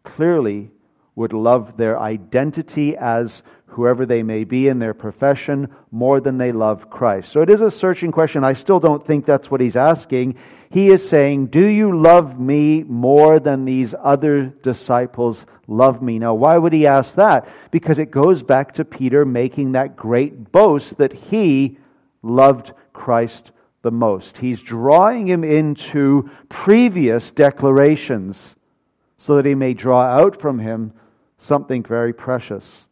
clearly 0.03 0.71
would 1.15 1.33
love 1.33 1.75
their 1.75 2.00
identity 2.00 2.95
as 2.95 3.43
whoever 3.69 4.05
they 4.05 4.23
may 4.23 4.43
be 4.43 4.67
in 4.67 4.79
their 4.79 4.93
profession 4.93 5.67
more 5.91 6.19
than 6.19 6.38
they 6.38 6.51
love 6.51 6.89
Christ. 6.89 7.31
So 7.31 7.41
it 7.41 7.49
is 7.49 7.61
a 7.61 7.71
searching 7.71 8.11
question. 8.11 8.43
I 8.43 8.53
still 8.53 8.79
don't 8.79 9.05
think 9.05 9.25
that's 9.25 9.49
what 9.49 9.61
he's 9.61 9.75
asking. 9.75 10.35
He 10.69 10.88
is 10.89 11.07
saying, 11.07 11.47
Do 11.47 11.65
you 11.65 11.99
love 11.99 12.39
me 12.39 12.83
more 12.83 13.39
than 13.39 13.65
these 13.65 13.95
other 14.03 14.45
disciples 14.45 15.45
love 15.67 16.01
me? 16.01 16.19
Now, 16.19 16.33
why 16.33 16.57
would 16.57 16.73
he 16.73 16.85
ask 16.85 17.15
that? 17.15 17.47
Because 17.71 17.99
it 17.99 18.11
goes 18.11 18.43
back 18.43 18.73
to 18.73 18.85
Peter 18.85 19.25
making 19.25 19.71
that 19.71 19.95
great 19.95 20.51
boast 20.51 20.97
that 20.97 21.13
he 21.13 21.77
loved 22.21 22.73
Christ 22.93 23.51
the 23.81 23.91
most. 23.91 24.38
He's 24.38 24.61
drawing 24.61 25.27
him 25.27 25.43
into 25.43 26.29
previous 26.49 27.31
declarations 27.31 28.55
so 29.17 29.35
that 29.35 29.45
he 29.45 29.55
may 29.55 29.73
draw 29.73 30.03
out 30.03 30.39
from 30.39 30.59
him 30.59 30.93
something 31.38 31.83
very 31.83 32.13
precious. 32.13 32.85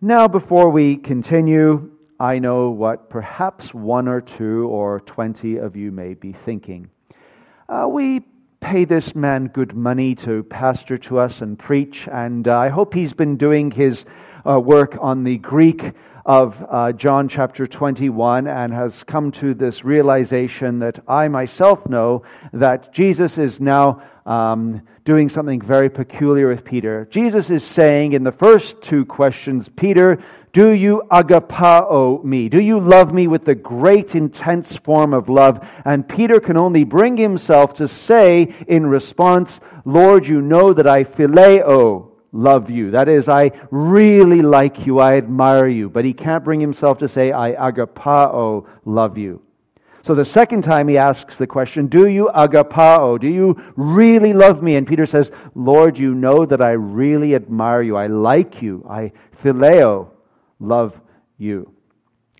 Now, 0.00 0.28
before 0.28 0.70
we 0.70 0.96
continue, 0.96 1.90
I 2.20 2.38
know 2.38 2.70
what 2.70 3.10
perhaps 3.10 3.74
one 3.74 4.06
or 4.06 4.20
two 4.20 4.68
or 4.68 5.00
twenty 5.00 5.56
of 5.56 5.74
you 5.74 5.90
may 5.90 6.14
be 6.14 6.32
thinking. 6.32 6.88
Uh, 7.68 7.88
we 7.90 8.20
pay 8.60 8.84
this 8.84 9.16
man 9.16 9.48
good 9.48 9.74
money 9.74 10.14
to 10.14 10.44
pastor 10.44 10.98
to 10.98 11.18
us 11.18 11.40
and 11.40 11.58
preach, 11.58 12.06
and 12.12 12.46
uh, 12.46 12.56
I 12.56 12.68
hope 12.68 12.94
he's 12.94 13.12
been 13.12 13.36
doing 13.36 13.72
his 13.72 14.04
uh, 14.48 14.60
work 14.60 14.96
on 15.00 15.24
the 15.24 15.38
Greek 15.38 15.94
of 16.24 16.64
uh, 16.70 16.92
John 16.92 17.28
chapter 17.28 17.66
21 17.66 18.46
and 18.46 18.72
has 18.72 19.02
come 19.02 19.32
to 19.32 19.52
this 19.52 19.82
realization 19.82 20.78
that 20.78 21.00
I 21.08 21.26
myself 21.26 21.88
know 21.88 22.22
that 22.52 22.92
Jesus 22.92 23.36
is 23.36 23.58
now 23.58 24.02
um, 24.26 24.82
doing 25.08 25.30
something 25.30 25.58
very 25.58 25.88
peculiar 25.88 26.48
with 26.48 26.66
Peter. 26.66 27.08
Jesus 27.10 27.48
is 27.48 27.64
saying 27.64 28.12
in 28.12 28.24
the 28.24 28.30
first 28.30 28.82
two 28.82 29.06
questions, 29.06 29.66
Peter, 29.74 30.22
do 30.52 30.72
you 30.72 31.02
agapao 31.10 32.22
me? 32.22 32.50
Do 32.50 32.60
you 32.60 32.78
love 32.78 33.14
me 33.14 33.26
with 33.26 33.46
the 33.46 33.54
great 33.54 34.14
intense 34.14 34.76
form 34.76 35.14
of 35.14 35.30
love? 35.30 35.66
And 35.86 36.06
Peter 36.06 36.40
can 36.40 36.58
only 36.58 36.84
bring 36.84 37.16
himself 37.16 37.72
to 37.76 37.88
say 37.88 38.54
in 38.66 38.86
response, 38.86 39.60
Lord, 39.86 40.26
you 40.26 40.42
know 40.42 40.74
that 40.74 40.86
I 40.86 41.04
phileo 41.04 42.10
love 42.30 42.68
you. 42.68 42.90
That 42.90 43.08
is, 43.08 43.30
I 43.30 43.52
really 43.70 44.42
like 44.42 44.84
you, 44.86 44.98
I 44.98 45.16
admire 45.16 45.68
you. 45.68 45.88
But 45.88 46.04
he 46.04 46.12
can't 46.12 46.44
bring 46.44 46.60
himself 46.60 46.98
to 46.98 47.08
say, 47.08 47.32
I 47.32 47.52
agapao 47.52 48.66
love 48.84 49.16
you. 49.16 49.40
So 50.02 50.14
the 50.14 50.24
second 50.24 50.62
time 50.62 50.88
he 50.88 50.96
asks 50.96 51.36
the 51.36 51.46
question, 51.46 51.88
Do 51.88 52.08
you 52.08 52.30
agapao? 52.34 53.20
Do 53.20 53.28
you 53.28 53.60
really 53.76 54.32
love 54.32 54.62
me? 54.62 54.76
And 54.76 54.86
Peter 54.86 55.06
says, 55.06 55.30
Lord, 55.54 55.98
you 55.98 56.14
know 56.14 56.46
that 56.46 56.62
I 56.62 56.70
really 56.70 57.34
admire 57.34 57.82
you. 57.82 57.96
I 57.96 58.06
like 58.06 58.62
you. 58.62 58.86
I 58.88 59.12
phileo 59.42 60.10
love 60.60 60.98
you. 61.36 61.72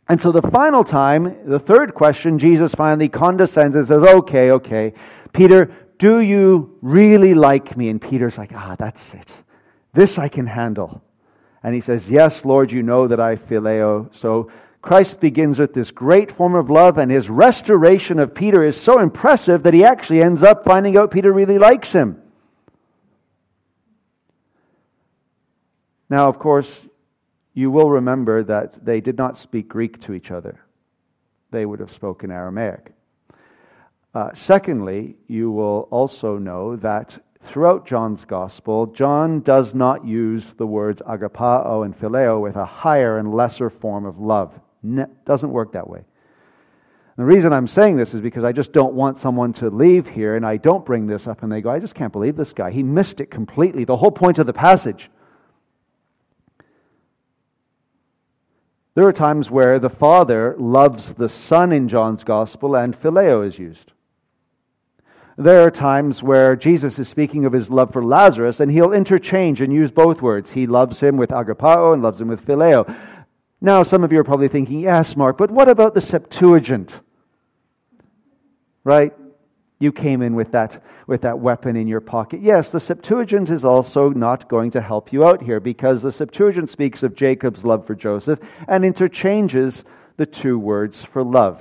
And 0.09 0.21
so 0.21 0.33
the 0.33 0.43
final 0.43 0.85
time, 0.85 1.37
the 1.47 1.59
third 1.59 1.95
question, 1.95 2.39
Jesus 2.39 2.73
finally 2.73 3.09
condescends 3.09 3.77
and 3.77 3.87
says, 3.87 4.03
Okay, 4.03 4.51
okay. 4.53 4.95
Peter, 5.33 5.71
do 5.99 6.21
you 6.21 6.79
really 6.81 7.35
like 7.35 7.77
me? 7.77 7.91
And 7.91 8.01
Peter's 8.01 8.39
like, 8.39 8.53
Ah, 8.55 8.77
that's 8.79 9.13
it. 9.13 9.31
This 9.93 10.19
I 10.19 10.29
can 10.29 10.47
handle. 10.47 11.03
And 11.63 11.75
he 11.75 11.81
says, 11.81 12.09
Yes, 12.09 12.45
Lord, 12.45 12.73
you 12.73 12.83
know 12.83 13.07
that 13.09 13.21
I 13.21 13.37
phileo. 13.37 14.15
So 14.17 14.51
Christ 14.81 15.21
begins 15.21 15.59
with 15.59 15.75
this 15.75 15.91
great 15.91 16.33
form 16.33 16.55
of 16.55 16.71
love, 16.71 16.99
and 16.99 17.11
his 17.11 17.29
restoration 17.29 18.19
of 18.19 18.35
Peter 18.35 18.65
is 18.65 18.81
so 18.81 19.01
impressive 19.01 19.65
that 19.65 19.75
he 19.75 19.85
actually 19.85 20.23
ends 20.23 20.43
up 20.43 20.65
finding 20.65 20.97
out 20.97 21.11
Peter 21.11 21.33
really 21.33 21.59
likes 21.59 21.93
him. 21.93 22.23
Now, 26.09 26.29
of 26.29 26.39
course, 26.39 26.83
you 27.55 27.71
will 27.71 27.91
remember 27.91 28.45
that 28.45 28.85
they 28.85 29.01
did 29.01 29.19
not 29.19 29.37
speak 29.37 29.69
Greek 29.69 30.01
to 30.03 30.15
each 30.15 30.31
other, 30.31 30.61
they 31.51 31.67
would 31.67 31.81
have 31.81 31.93
spoken 31.93 32.31
Aramaic. 32.31 32.93
Uh, 34.15 34.31
secondly, 34.35 35.17
you 35.27 35.51
will 35.51 35.89
also 35.91 36.39
know 36.39 36.77
that 36.77 37.19
throughout 37.47 37.87
John's 37.87 38.25
gospel, 38.25 38.87
John 38.87 39.41
does 39.41 39.75
not 39.75 40.07
use 40.07 40.55
the 40.55 40.67
words 40.67 41.03
agapao 41.03 41.85
and 41.85 41.99
phileo 41.99 42.41
with 42.41 42.57
a 42.57 42.65
higher 42.65 43.19
and 43.19 43.35
lesser 43.35 43.71
form 43.71 44.07
of 44.07 44.19
love. 44.19 44.59
Doesn't 45.25 45.51
work 45.51 45.73
that 45.73 45.89
way. 45.89 46.05
The 47.17 47.25
reason 47.25 47.53
I'm 47.53 47.67
saying 47.67 47.97
this 47.97 48.15
is 48.15 48.21
because 48.21 48.45
I 48.45 48.53
just 48.53 48.73
don't 48.73 48.95
want 48.95 49.19
someone 49.19 49.53
to 49.55 49.71
leave 49.71 50.07
here 50.07 50.37
and 50.37 50.47
I 50.47 50.57
don't 50.57 50.87
bring 50.87 51.09
this 51.09 51.27
up 51.27 51.43
and 51.43 51.51
they 51.51 51.61
go, 51.61 51.69
I 51.69 51.81
just 51.81 51.97
can't 51.97 52.13
believe 52.13 52.37
this 52.37 52.53
guy. 52.53 52.71
He 52.71 52.85
missed 52.85 53.21
it 53.21 53.29
completely. 53.29 53.85
The 53.85 53.97
whole 53.97 54.13
point 54.13 54.39
of 54.39 54.47
the 54.47 54.53
passage. 54.53 55.11
There 58.95 59.07
are 59.07 59.13
times 59.13 59.51
where 59.51 59.81
the 59.81 59.91
Father 59.91 60.55
loves 60.59 61.13
the 61.13 61.29
Son 61.29 61.73
in 61.73 61.89
John's 61.89 62.23
Gospel 62.23 62.77
and 62.77 63.01
phileo 63.01 63.45
is 63.45 63.59
used. 63.59 63.91
There 65.37 65.65
are 65.65 65.71
times 65.71 66.23
where 66.23 66.55
Jesus 66.57 66.99
is 67.01 67.09
speaking 67.09 67.45
of 67.45 67.53
his 67.53 67.71
love 67.71 67.93
for 67.93 68.05
Lazarus 68.05 68.61
and 68.61 68.71
he'll 68.71 68.93
interchange 68.93 69.61
and 69.61 69.73
use 69.73 69.91
both 69.91 70.23
words. 70.23 70.53
He 70.53 70.69
loves 70.69 71.01
him 71.01 71.17
with 71.17 71.31
agapao 71.31 71.95
and 71.95 72.03
loves 72.03 72.21
him 72.21 72.29
with 72.29 72.45
phileo. 72.45 72.93
Now, 73.61 73.83
some 73.83 74.05
of 74.05 74.13
you 74.13 74.21
are 74.21 74.25
probably 74.25 74.49
thinking, 74.49 74.81
yes, 74.81 75.17
Mark, 75.17 75.37
but 75.37 75.51
what 75.51 75.69
about 75.69 75.95
the 75.95 76.01
Septuagint? 76.01 77.01
Right? 78.85 79.13
You 79.81 79.93
came 79.93 80.23
in 80.23 80.35
with 80.35 80.53
that, 80.53 80.83
with 81.07 81.23
that 81.23 81.39
weapon 81.39 81.77
in 81.77 81.89
your 81.89 82.01
pocket. 82.01 82.41
Yes, 82.41 82.71
the 82.71 82.81
Septuagint 82.81 83.51
is 83.51 83.65
also 83.65 84.11
not 84.11 84.49
going 84.49 84.71
to 84.73 84.81
help 84.81 85.13
you 85.13 85.27
out 85.27 85.43
here 85.43 85.61
because 85.61 86.03
the 86.03 86.13
Septuagint 86.13 86.71
speaks 86.71 87.03
of 87.03 87.15
Jacob's 87.15 87.65
love 87.65 87.87
for 87.87 87.95
Joseph 87.95 88.41
and 88.69 88.85
interchanges 88.85 89.85
the 90.17 90.27
two 90.27 90.59
words 90.59 91.05
for 91.05 91.23
love. 91.23 91.61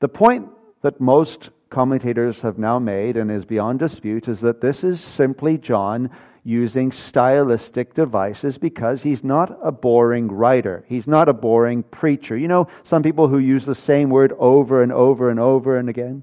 The 0.00 0.08
point 0.08 0.48
that 0.82 1.00
most 1.00 1.50
commentators 1.70 2.40
have 2.40 2.58
now 2.58 2.78
made 2.78 3.16
and 3.16 3.30
is 3.30 3.44
beyond 3.44 3.80
dispute 3.80 4.28
is 4.28 4.40
that 4.40 4.60
this 4.60 4.84
is 4.84 5.00
simply 5.00 5.58
John 5.58 6.10
using 6.48 6.90
stylistic 6.90 7.92
devices 7.92 8.56
because 8.56 9.02
he's 9.02 9.22
not 9.22 9.58
a 9.62 9.70
boring 9.70 10.28
writer. 10.28 10.82
He's 10.88 11.06
not 11.06 11.28
a 11.28 11.34
boring 11.34 11.82
preacher. 11.82 12.38
You 12.38 12.48
know, 12.48 12.68
some 12.84 13.02
people 13.02 13.28
who 13.28 13.36
use 13.36 13.66
the 13.66 13.74
same 13.74 14.08
word 14.08 14.32
over 14.38 14.82
and 14.82 14.90
over 14.90 15.28
and 15.28 15.38
over 15.38 15.76
and 15.76 15.90
again. 15.90 16.22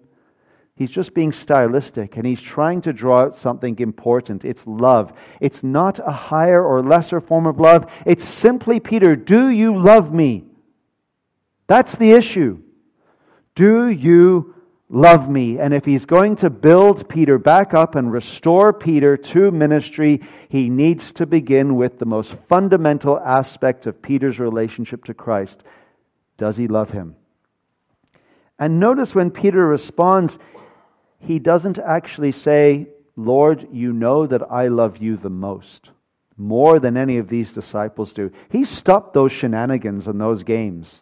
He's 0.76 0.90
just 0.90 1.14
being 1.14 1.32
stylistic 1.32 2.18
and 2.18 2.26
he's 2.26 2.42
trying 2.42 2.82
to 2.82 2.92
draw 2.92 3.20
out 3.20 3.38
something 3.38 3.78
important. 3.78 4.44
It's 4.44 4.66
love. 4.66 5.14
It's 5.40 5.64
not 5.64 6.00
a 6.00 6.12
higher 6.12 6.66
or 6.66 6.82
lesser 6.82 7.22
form 7.22 7.46
of 7.46 7.60
love. 7.60 7.86
It's 8.04 8.28
simply, 8.28 8.80
Peter, 8.80 9.16
do 9.16 9.50
you 9.50 9.78
love 9.78 10.12
me? 10.12 10.46
That's 11.68 11.98
the 11.98 12.14
issue. 12.14 12.64
Do 13.54 13.90
you 13.90 14.55
love 14.90 15.30
me. 15.30 15.60
And 15.60 15.74
if 15.74 15.86
he's 15.86 16.06
going 16.06 16.38
to 16.38 16.50
build 16.50 17.10
Peter 17.10 17.38
back 17.38 17.74
up 17.74 17.96
and 17.96 18.12
restore 18.12 18.74
Peter 18.74 19.18
to 19.18 19.52
ministry, 19.52 20.22
he 20.50 20.70
needs 20.70 21.12
to 21.14 21.26
begin 21.26 21.76
with 21.76 22.00
the 22.00 22.06
most 22.06 22.34
fundamental 22.48 23.20
aspect 23.20 23.88
of 23.88 24.02
Peter's 24.02 24.40
relationship 24.40 25.06
to 25.06 25.14
Christ. 25.14 25.64
Does 26.38 26.58
he 26.58 26.68
love 26.68 26.92
him? 26.92 27.16
And 28.58 28.80
notice 28.80 29.14
when 29.14 29.32
Peter 29.32 29.66
responds, 29.66 30.38
he 31.20 31.40
doesn't 31.40 31.80
actually 31.80 32.32
say, 32.32 32.88
Lord, 33.16 33.68
you 33.72 33.94
know 33.94 34.28
that 34.28 34.52
I 34.52 34.68
love 34.68 34.98
you 34.98 35.18
the 35.18 35.30
most, 35.30 35.90
more 36.38 36.80
than 36.80 36.98
any 36.98 37.18
of 37.18 37.30
these 37.30 37.52
disciples 37.52 38.14
do. 38.14 38.32
He 38.50 38.66
stopped 38.66 39.14
those 39.14 39.32
shenanigans 39.32 40.08
and 40.08 40.20
those 40.20 40.44
games. 40.44 41.02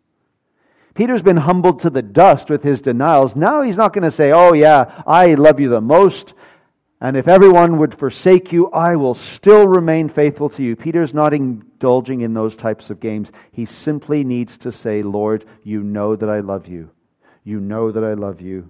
Peter's 0.93 1.21
been 1.21 1.38
humbled 1.38 1.79
to 1.81 1.89
the 1.89 2.01
dust 2.01 2.50
with 2.50 2.63
his 2.63 2.81
denials. 2.81 3.35
Now 3.35 3.62
he's 3.62 3.77
not 3.77 3.93
going 3.93 4.03
to 4.03 4.12
say, 4.12 4.31
Oh, 4.31 4.53
yeah, 4.53 5.03
I 5.07 5.33
love 5.33 5.59
you 5.59 5.69
the 5.69 5.81
most. 5.81 6.33
And 7.01 7.17
if 7.17 7.27
everyone 7.27 7.79
would 7.79 8.00
forsake 8.00 8.53
you, 8.53 8.69
I 8.71 8.95
will 8.95 9.13
still 9.13 9.67
remain 9.67 10.07
faithful 10.07 10.50
to 10.51 10.63
you. 10.63 10.77
Peter's 10.77 11.13
not 11.13 11.33
indulging 11.33 12.21
in 12.21 12.33
those 12.33 12.55
types 12.55 12.89
of 12.89 13.01
games. 13.01 13.29
He 13.51 13.65
simply 13.65 14.23
needs 14.23 14.57
to 14.59 14.71
say, 14.71 15.03
Lord, 15.03 15.43
you 15.63 15.83
know 15.83 16.15
that 16.15 16.29
I 16.29 16.39
love 16.39 16.67
you. 16.67 16.91
You 17.43 17.59
know 17.59 17.91
that 17.91 18.05
I 18.05 18.13
love 18.13 18.39
you. 18.39 18.69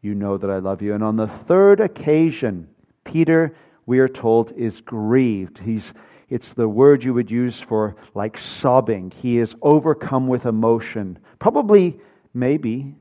You 0.00 0.14
know 0.14 0.38
that 0.38 0.48
I 0.48 0.60
love 0.60 0.80
you. 0.80 0.94
And 0.94 1.04
on 1.04 1.16
the 1.16 1.26
third 1.26 1.80
occasion, 1.80 2.68
Peter, 3.04 3.54
we 3.84 3.98
are 3.98 4.08
told, 4.08 4.52
is 4.52 4.80
grieved. 4.80 5.58
He's, 5.58 5.92
it's 6.34 6.52
the 6.52 6.68
word 6.68 7.04
you 7.04 7.14
would 7.14 7.30
use 7.30 7.60
for 7.60 7.94
like 8.12 8.36
sobbing. 8.38 9.12
He 9.22 9.38
is 9.38 9.54
overcome 9.62 10.26
with 10.26 10.46
emotion. 10.46 11.20
Probably, 11.38 12.00
maybe, 12.34 12.96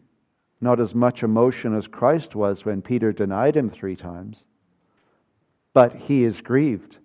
not 0.61 0.79
as 0.79 0.93
much 0.93 1.23
emotion 1.23 1.75
as 1.75 1.87
Christ 1.87 2.35
was 2.35 2.63
when 2.63 2.83
Peter 2.83 3.11
denied 3.11 3.57
him 3.57 3.71
three 3.71 3.95
times. 3.95 4.37
But 5.73 5.95
he 5.95 6.23
is 6.23 6.41
grieved 6.41 6.97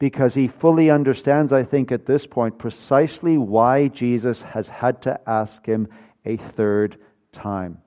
because 0.00 0.34
he 0.34 0.48
fully 0.48 0.90
understands, 0.90 1.52
I 1.52 1.62
think, 1.62 1.92
at 1.92 2.06
this 2.06 2.26
point, 2.26 2.58
precisely 2.58 3.38
why 3.38 3.86
Jesus 3.86 4.42
has 4.42 4.66
had 4.66 5.00
to 5.02 5.20
ask 5.30 5.64
him 5.64 5.86
a 6.24 6.38
third 6.38 6.98
time. 7.30 7.78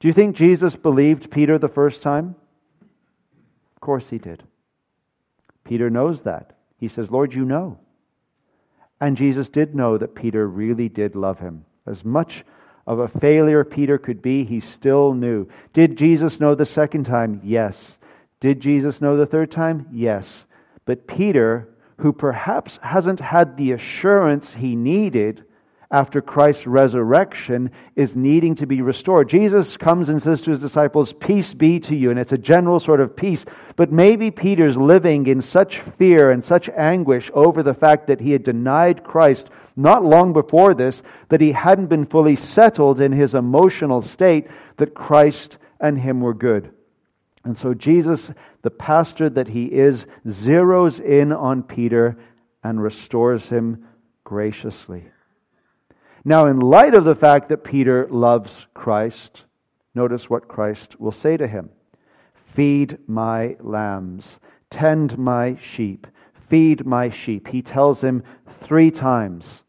Do 0.00 0.08
you 0.08 0.14
think 0.14 0.36
Jesus 0.36 0.74
believed 0.74 1.30
Peter 1.30 1.58
the 1.58 1.68
first 1.68 2.00
time? 2.00 2.34
Of 3.74 3.80
course 3.82 4.08
he 4.08 4.16
did. 4.16 4.42
Peter 5.66 5.90
knows 5.90 6.22
that. 6.22 6.56
He 6.78 6.88
says, 6.88 7.10
Lord, 7.10 7.34
you 7.34 7.44
know. 7.44 7.78
And 9.00 9.16
Jesus 9.16 9.48
did 9.48 9.74
know 9.74 9.98
that 9.98 10.14
Peter 10.14 10.46
really 10.46 10.88
did 10.88 11.16
love 11.16 11.40
him. 11.40 11.64
As 11.86 12.04
much 12.04 12.44
of 12.86 13.00
a 13.00 13.08
failure 13.08 13.64
Peter 13.64 13.98
could 13.98 14.22
be, 14.22 14.44
he 14.44 14.60
still 14.60 15.12
knew. 15.12 15.48
Did 15.72 15.98
Jesus 15.98 16.38
know 16.38 16.54
the 16.54 16.64
second 16.64 17.04
time? 17.04 17.40
Yes. 17.42 17.98
Did 18.38 18.60
Jesus 18.60 19.00
know 19.00 19.16
the 19.16 19.26
third 19.26 19.50
time? 19.50 19.88
Yes. 19.92 20.44
But 20.84 21.08
Peter, 21.08 21.68
who 21.98 22.12
perhaps 22.12 22.78
hasn't 22.82 23.18
had 23.18 23.56
the 23.56 23.72
assurance 23.72 24.54
he 24.54 24.76
needed 24.76 25.44
after 25.90 26.20
Christ's 26.20 26.66
resurrection 26.66 27.70
is 27.94 28.16
needing 28.16 28.56
to 28.56 28.66
be 28.66 28.82
restored. 28.82 29.28
Jesus 29.28 29.76
comes 29.76 30.08
and 30.08 30.20
says 30.20 30.40
to 30.42 30.50
his 30.50 30.60
disciples, 30.60 31.12
Peace 31.12 31.54
be 31.54 31.78
to 31.80 31.94
you. 31.94 32.10
And 32.10 32.18
it's 32.18 32.32
a 32.32 32.38
general 32.38 32.80
sort 32.80 33.00
of 33.00 33.14
peace. 33.14 33.44
But 33.76 33.92
maybe 33.92 34.30
Peter's 34.30 34.76
living 34.76 35.26
in 35.26 35.42
such 35.42 35.80
fear 35.98 36.30
and 36.30 36.44
such 36.44 36.68
anguish 36.70 37.30
over 37.34 37.62
the 37.62 37.74
fact 37.74 38.08
that 38.08 38.20
he 38.20 38.32
had 38.32 38.42
denied 38.42 39.04
Christ 39.04 39.48
not 39.76 40.04
long 40.04 40.32
before 40.32 40.74
this, 40.74 41.02
that 41.28 41.40
he 41.40 41.52
hadn't 41.52 41.86
been 41.86 42.06
fully 42.06 42.36
settled 42.36 43.00
in 43.00 43.12
his 43.12 43.34
emotional 43.34 44.02
state 44.02 44.48
that 44.78 44.94
Christ 44.94 45.58
and 45.78 45.98
him 45.98 46.20
were 46.20 46.34
good. 46.34 46.72
And 47.44 47.56
so 47.56 47.74
Jesus, 47.74 48.32
the 48.62 48.70
pastor 48.70 49.30
that 49.30 49.48
he 49.48 49.66
is, 49.66 50.06
zeroes 50.26 50.98
in 50.98 51.30
on 51.32 51.62
Peter 51.62 52.16
and 52.64 52.82
restores 52.82 53.48
him 53.48 53.86
graciously. 54.24 55.04
Now, 56.28 56.48
in 56.48 56.58
light 56.58 56.94
of 56.94 57.04
the 57.04 57.14
fact 57.14 57.48
that 57.50 57.62
Peter 57.62 58.08
loves 58.10 58.66
Christ, 58.74 59.44
notice 59.94 60.28
what 60.28 60.48
Christ 60.48 60.98
will 60.98 61.12
say 61.12 61.36
to 61.36 61.46
him 61.46 61.70
Feed 62.52 62.98
my 63.06 63.56
lambs, 63.60 64.40
tend 64.68 65.16
my 65.16 65.56
sheep, 65.62 66.04
feed 66.50 66.84
my 66.84 67.10
sheep. 67.10 67.46
He 67.46 67.62
tells 67.62 68.00
him 68.00 68.24
three 68.60 68.90
times. 68.90 69.62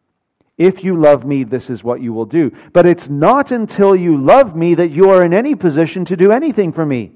If 0.58 0.84
you 0.84 1.00
love 1.00 1.26
me, 1.26 1.44
this 1.44 1.70
is 1.70 1.84
what 1.84 2.02
you 2.02 2.12
will 2.12 2.26
do. 2.26 2.52
But 2.74 2.88
it's 2.88 3.08
not 3.08 3.52
until 3.52 3.96
you 3.96 4.18
love 4.18 4.56
me 4.56 4.74
that 4.74 4.90
you 4.90 5.12
are 5.12 5.24
in 5.24 5.36
any 5.36 5.54
position 5.54 6.06
to 6.06 6.18
do 6.18 6.32
anything 6.32 6.74
for 6.74 6.88
me. 6.88 7.12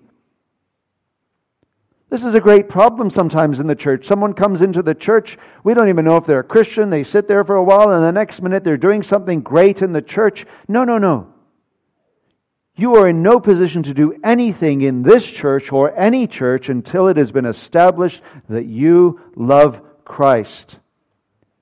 This 2.12 2.26
is 2.26 2.34
a 2.34 2.41
great 2.41 2.67
problem 2.67 3.10
sometimes 3.10 3.62
in 3.62 3.67
the 3.67 3.76
church. 3.76 4.06
Someone 4.06 4.34
comes 4.34 4.62
into 4.62 4.84
the 4.84 4.93
church, 4.93 5.38
we 5.63 5.74
don't 5.74 5.88
even 5.88 6.04
know 6.04 6.17
if 6.17 6.26
they're 6.26 6.39
a 6.39 6.43
Christian. 6.43 6.89
They 6.89 7.06
sit 7.06 7.30
there 7.30 7.45
for 7.45 7.56
a 7.56 7.63
while, 7.63 7.89
and 7.89 8.04
the 8.04 8.12
next 8.12 8.41
minute 8.41 8.65
they're 8.65 8.76
doing 8.76 9.02
something 9.02 9.39
great 9.39 9.82
in 9.82 9.93
the 9.93 10.02
church. 10.02 10.45
No, 10.67 10.84
no, 10.84 10.97
no. 10.97 11.34
You 12.76 12.95
are 12.95 13.08
in 13.08 13.24
no 13.24 13.39
position 13.39 13.84
to 13.84 13.93
do 13.93 14.19
anything 14.26 14.82
in 14.82 15.04
this 15.04 15.26
church 15.26 15.71
or 15.71 15.97
any 15.97 16.28
church 16.28 16.67
until 16.67 17.08
it 17.08 17.15
has 17.15 17.32
been 17.32 17.45
established 17.45 18.21
that 18.50 18.65
you 18.65 19.21
love 19.38 19.80
Christ. 20.04 20.76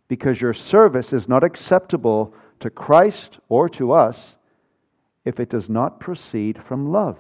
Because 0.07 0.41
your 0.41 0.55
service 0.55 1.13
is 1.13 1.29
not 1.29 1.43
acceptable 1.43 2.33
to 2.61 2.71
Christ 2.71 3.37
or 3.49 3.69
to 3.69 3.91
us 3.91 4.35
if 5.25 5.39
it 5.39 5.49
does 5.49 5.69
not 5.69 5.99
proceed 5.99 6.59
from 6.67 6.91
love. 6.91 7.19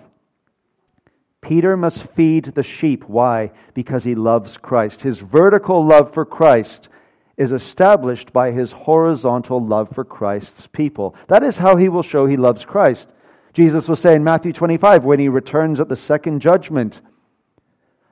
Peter 1.41 1.77
must 1.77 2.03
feed 2.15 2.45
the 2.55 2.63
sheep. 2.63 3.03
Why? 3.07 3.51
Because 3.73 4.03
he 4.03 4.15
loves 4.15 4.57
Christ. 4.57 5.01
His 5.01 5.19
vertical 5.19 5.85
love 5.85 6.13
for 6.13 6.25
Christ 6.25 6.89
is 7.37 7.51
established 7.51 8.33
by 8.33 8.51
his 8.51 8.71
horizontal 8.71 9.65
love 9.65 9.89
for 9.95 10.03
Christ's 10.03 10.67
people. 10.67 11.15
That 11.27 11.43
is 11.43 11.57
how 11.57 11.77
he 11.77 11.87
will 11.87 12.03
show 12.03 12.25
he 12.25 12.35
loves 12.35 12.65
Christ. 12.65 13.07
Jesus 13.53 13.87
will 13.87 13.95
say 13.95 14.15
in 14.15 14.23
Matthew 14.23 14.51
25, 14.51 15.05
when 15.05 15.19
he 15.19 15.29
returns 15.29 15.79
at 15.79 15.87
the 15.87 15.95
second 15.95 16.41
judgment, 16.41 16.99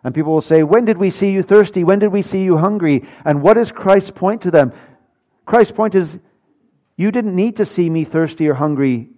and 0.03 0.15
people 0.15 0.33
will 0.33 0.41
say, 0.41 0.63
When 0.63 0.85
did 0.85 0.97
we 0.97 1.11
see 1.11 1.31
you 1.31 1.43
thirsty? 1.43 1.83
When 1.83 1.99
did 1.99 2.13
we 2.13 2.21
see 2.21 2.41
you 2.41 2.57
hungry? 2.57 3.07
And 3.25 3.41
what 3.41 3.57
is 3.57 3.71
Christ's 3.71 4.11
point 4.11 4.41
to 4.43 4.51
them? 4.51 4.71
Christ's 5.45 5.73
point 5.73 5.95
is, 5.95 6.17
You 6.95 7.11
didn't 7.11 7.35
need 7.35 7.57
to 7.57 7.65
see 7.65 7.89
me 7.89 8.05
thirsty 8.05 8.47
or 8.47 8.53
hungry 8.53 9.09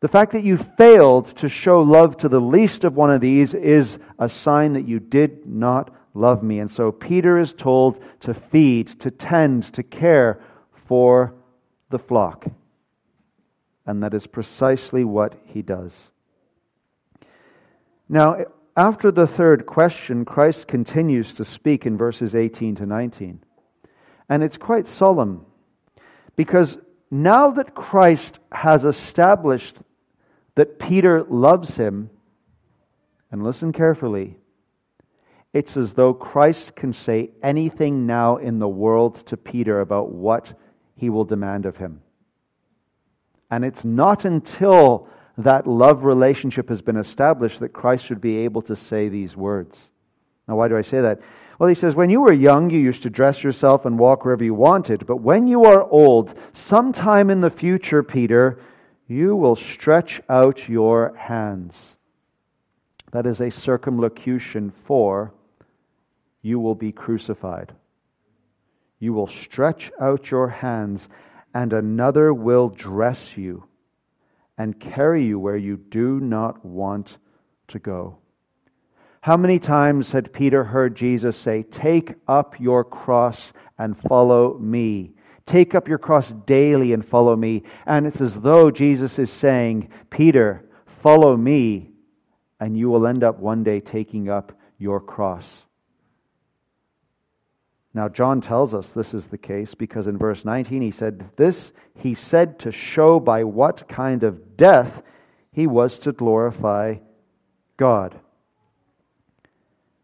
the 0.00 0.08
fact 0.08 0.32
that 0.32 0.44
you 0.44 0.56
failed 0.56 1.26
to 1.36 1.48
show 1.48 1.82
love 1.82 2.16
to 2.18 2.28
the 2.28 2.40
least 2.40 2.84
of 2.84 2.96
one 2.96 3.10
of 3.10 3.20
these 3.20 3.52
is 3.52 3.98
a 4.18 4.28
sign 4.28 4.72
that 4.72 4.88
you 4.88 4.98
did 4.98 5.46
not 5.46 5.94
love 6.14 6.42
me. 6.42 6.58
And 6.58 6.70
so 6.70 6.90
Peter 6.90 7.38
is 7.38 7.52
told 7.52 8.02
to 8.20 8.32
feed, 8.32 8.98
to 9.00 9.10
tend, 9.10 9.72
to 9.74 9.82
care 9.82 10.40
for 10.86 11.34
the 11.90 11.98
flock. 11.98 12.46
And 13.86 14.02
that 14.02 14.14
is 14.14 14.26
precisely 14.26 15.04
what 15.04 15.34
he 15.44 15.62
does. 15.62 15.92
Now, 18.08 18.38
after 18.76 19.10
the 19.10 19.26
third 19.26 19.66
question, 19.66 20.24
Christ 20.24 20.66
continues 20.66 21.34
to 21.34 21.44
speak 21.44 21.84
in 21.84 21.98
verses 21.98 22.34
18 22.34 22.76
to 22.76 22.86
19. 22.86 23.40
And 24.28 24.42
it's 24.42 24.56
quite 24.56 24.88
solemn 24.88 25.44
because 26.36 26.78
now 27.10 27.50
that 27.50 27.74
Christ 27.74 28.38
has 28.52 28.84
established 28.84 29.76
that 30.60 30.78
Peter 30.78 31.22
loves 31.22 31.76
him, 31.76 32.10
and 33.32 33.42
listen 33.42 33.72
carefully, 33.72 34.36
it's 35.54 35.74
as 35.74 35.94
though 35.94 36.12
Christ 36.12 36.76
can 36.76 36.92
say 36.92 37.30
anything 37.42 38.04
now 38.04 38.36
in 38.36 38.58
the 38.58 38.68
world 38.68 39.26
to 39.28 39.38
Peter 39.38 39.80
about 39.80 40.12
what 40.12 40.52
he 40.96 41.08
will 41.08 41.24
demand 41.24 41.64
of 41.64 41.78
him. 41.78 42.02
And 43.50 43.64
it's 43.64 43.86
not 43.86 44.26
until 44.26 45.08
that 45.38 45.66
love 45.66 46.04
relationship 46.04 46.68
has 46.68 46.82
been 46.82 46.98
established 46.98 47.60
that 47.60 47.72
Christ 47.72 48.04
should 48.04 48.20
be 48.20 48.36
able 48.40 48.60
to 48.60 48.76
say 48.76 49.08
these 49.08 49.34
words. 49.34 49.78
Now, 50.46 50.56
why 50.56 50.68
do 50.68 50.76
I 50.76 50.82
say 50.82 51.00
that? 51.00 51.22
Well, 51.58 51.70
he 51.70 51.74
says, 51.74 51.94
When 51.94 52.10
you 52.10 52.20
were 52.20 52.34
young, 52.34 52.68
you 52.68 52.80
used 52.80 53.04
to 53.04 53.08
dress 53.08 53.42
yourself 53.42 53.86
and 53.86 53.98
walk 53.98 54.26
wherever 54.26 54.44
you 54.44 54.52
wanted. 54.52 55.06
But 55.06 55.22
when 55.22 55.46
you 55.46 55.64
are 55.64 55.88
old, 55.88 56.34
sometime 56.52 57.30
in 57.30 57.40
the 57.40 57.48
future, 57.48 58.02
Peter, 58.02 58.60
you 59.10 59.34
will 59.34 59.56
stretch 59.56 60.20
out 60.28 60.68
your 60.68 61.12
hands. 61.16 61.74
That 63.10 63.26
is 63.26 63.40
a 63.40 63.50
circumlocution 63.50 64.72
for 64.86 65.34
you 66.42 66.60
will 66.60 66.76
be 66.76 66.92
crucified. 66.92 67.72
You 69.00 69.12
will 69.12 69.26
stretch 69.26 69.90
out 70.00 70.30
your 70.30 70.46
hands, 70.48 71.08
and 71.52 71.72
another 71.72 72.32
will 72.32 72.68
dress 72.68 73.36
you 73.36 73.64
and 74.56 74.78
carry 74.78 75.24
you 75.24 75.40
where 75.40 75.56
you 75.56 75.76
do 75.76 76.20
not 76.20 76.64
want 76.64 77.16
to 77.68 77.80
go. 77.80 78.16
How 79.22 79.36
many 79.36 79.58
times 79.58 80.12
had 80.12 80.32
Peter 80.32 80.62
heard 80.62 80.94
Jesus 80.94 81.36
say, 81.36 81.64
Take 81.64 82.14
up 82.28 82.60
your 82.60 82.84
cross 82.84 83.52
and 83.76 84.00
follow 84.02 84.56
me? 84.56 85.14
Take 85.46 85.74
up 85.74 85.88
your 85.88 85.98
cross 85.98 86.30
daily 86.46 86.92
and 86.92 87.04
follow 87.06 87.34
me. 87.34 87.64
And 87.86 88.06
it's 88.06 88.20
as 88.20 88.40
though 88.40 88.70
Jesus 88.70 89.18
is 89.18 89.30
saying, 89.30 89.88
Peter, 90.10 90.68
follow 91.02 91.36
me, 91.36 91.90
and 92.58 92.76
you 92.76 92.90
will 92.90 93.06
end 93.06 93.24
up 93.24 93.38
one 93.38 93.64
day 93.64 93.80
taking 93.80 94.28
up 94.28 94.52
your 94.78 95.00
cross. 95.00 95.46
Now, 97.92 98.08
John 98.08 98.40
tells 98.40 98.72
us 98.72 98.92
this 98.92 99.14
is 99.14 99.26
the 99.26 99.38
case 99.38 99.74
because 99.74 100.06
in 100.06 100.16
verse 100.16 100.44
19 100.44 100.80
he 100.80 100.92
said, 100.92 101.28
This 101.36 101.72
he 101.96 102.14
said 102.14 102.58
to 102.60 102.70
show 102.70 103.18
by 103.18 103.42
what 103.42 103.88
kind 103.88 104.22
of 104.22 104.56
death 104.56 105.02
he 105.52 105.66
was 105.66 105.98
to 106.00 106.12
glorify 106.12 106.96
God. 107.76 108.18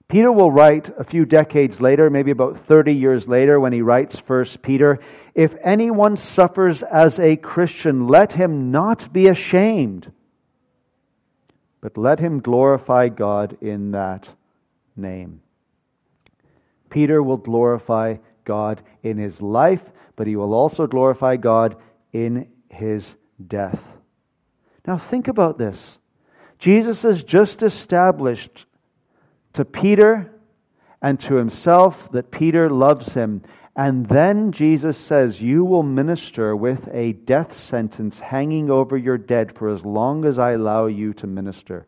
Peter 0.09 0.31
will 0.31 0.51
write 0.51 0.89
a 0.99 1.05
few 1.05 1.25
decades 1.25 1.81
later, 1.81 2.09
maybe 2.11 2.31
about 2.31 2.67
30 2.67 2.93
years 2.93 3.27
later, 3.27 3.59
when 3.59 3.73
he 3.73 3.83
writes 3.83 4.17
First 4.19 4.63
Peter, 4.63 5.01
if 5.35 5.55
anyone 5.65 6.17
suffers 6.17 6.83
as 6.83 7.19
a 7.19 7.37
Christian, 7.37 8.07
let 8.07 8.33
him 8.33 8.71
not 8.71 9.13
be 9.13 9.27
ashamed, 9.27 10.13
but 11.81 11.99
let 11.99 12.21
him 12.21 12.41
glorify 12.41 13.09
God 13.09 13.59
in 13.61 13.91
that 13.93 14.29
name. 14.95 15.41
Peter 16.89 17.21
will 17.21 17.37
glorify 17.37 18.17
God 18.45 18.81
in 19.03 19.19
his 19.19 19.43
life, 19.43 19.83
but 20.15 20.29
he 20.29 20.37
will 20.37 20.55
also 20.55 20.87
glorify 20.87 21.37
God 21.37 21.77
in 22.13 22.47
his 22.69 23.17
death. 23.45 23.81
Now, 24.87 24.99
think 24.99 25.27
about 25.27 25.59
this. 25.59 25.99
Jesus 26.61 27.03
has 27.03 27.25
just 27.25 27.63
established 27.63 28.66
to 29.57 29.65
Peter 29.65 30.33
and 31.03 31.21
to 31.21 31.35
himself 31.35 32.11
that 32.13 32.31
Peter 32.31 32.71
loves 32.71 33.13
him 33.13 33.43
and 33.77 34.09
then 34.09 34.53
Jesus 34.53 34.97
says, 34.97 35.43
You 35.43 35.63
will 35.63 35.83
minister 35.83 36.57
with 36.57 36.89
a 36.93 37.13
death 37.13 37.55
sentence 37.55 38.19
hanging 38.19 38.71
over 38.71 38.97
your 38.97 39.19
dead 39.19 39.55
for 39.55 39.69
as 39.69 39.85
long 39.85 40.25
as 40.25 40.39
I 40.39 40.53
allow 40.53 40.87
you 40.87 41.13
to 41.15 41.27
minister. 41.27 41.87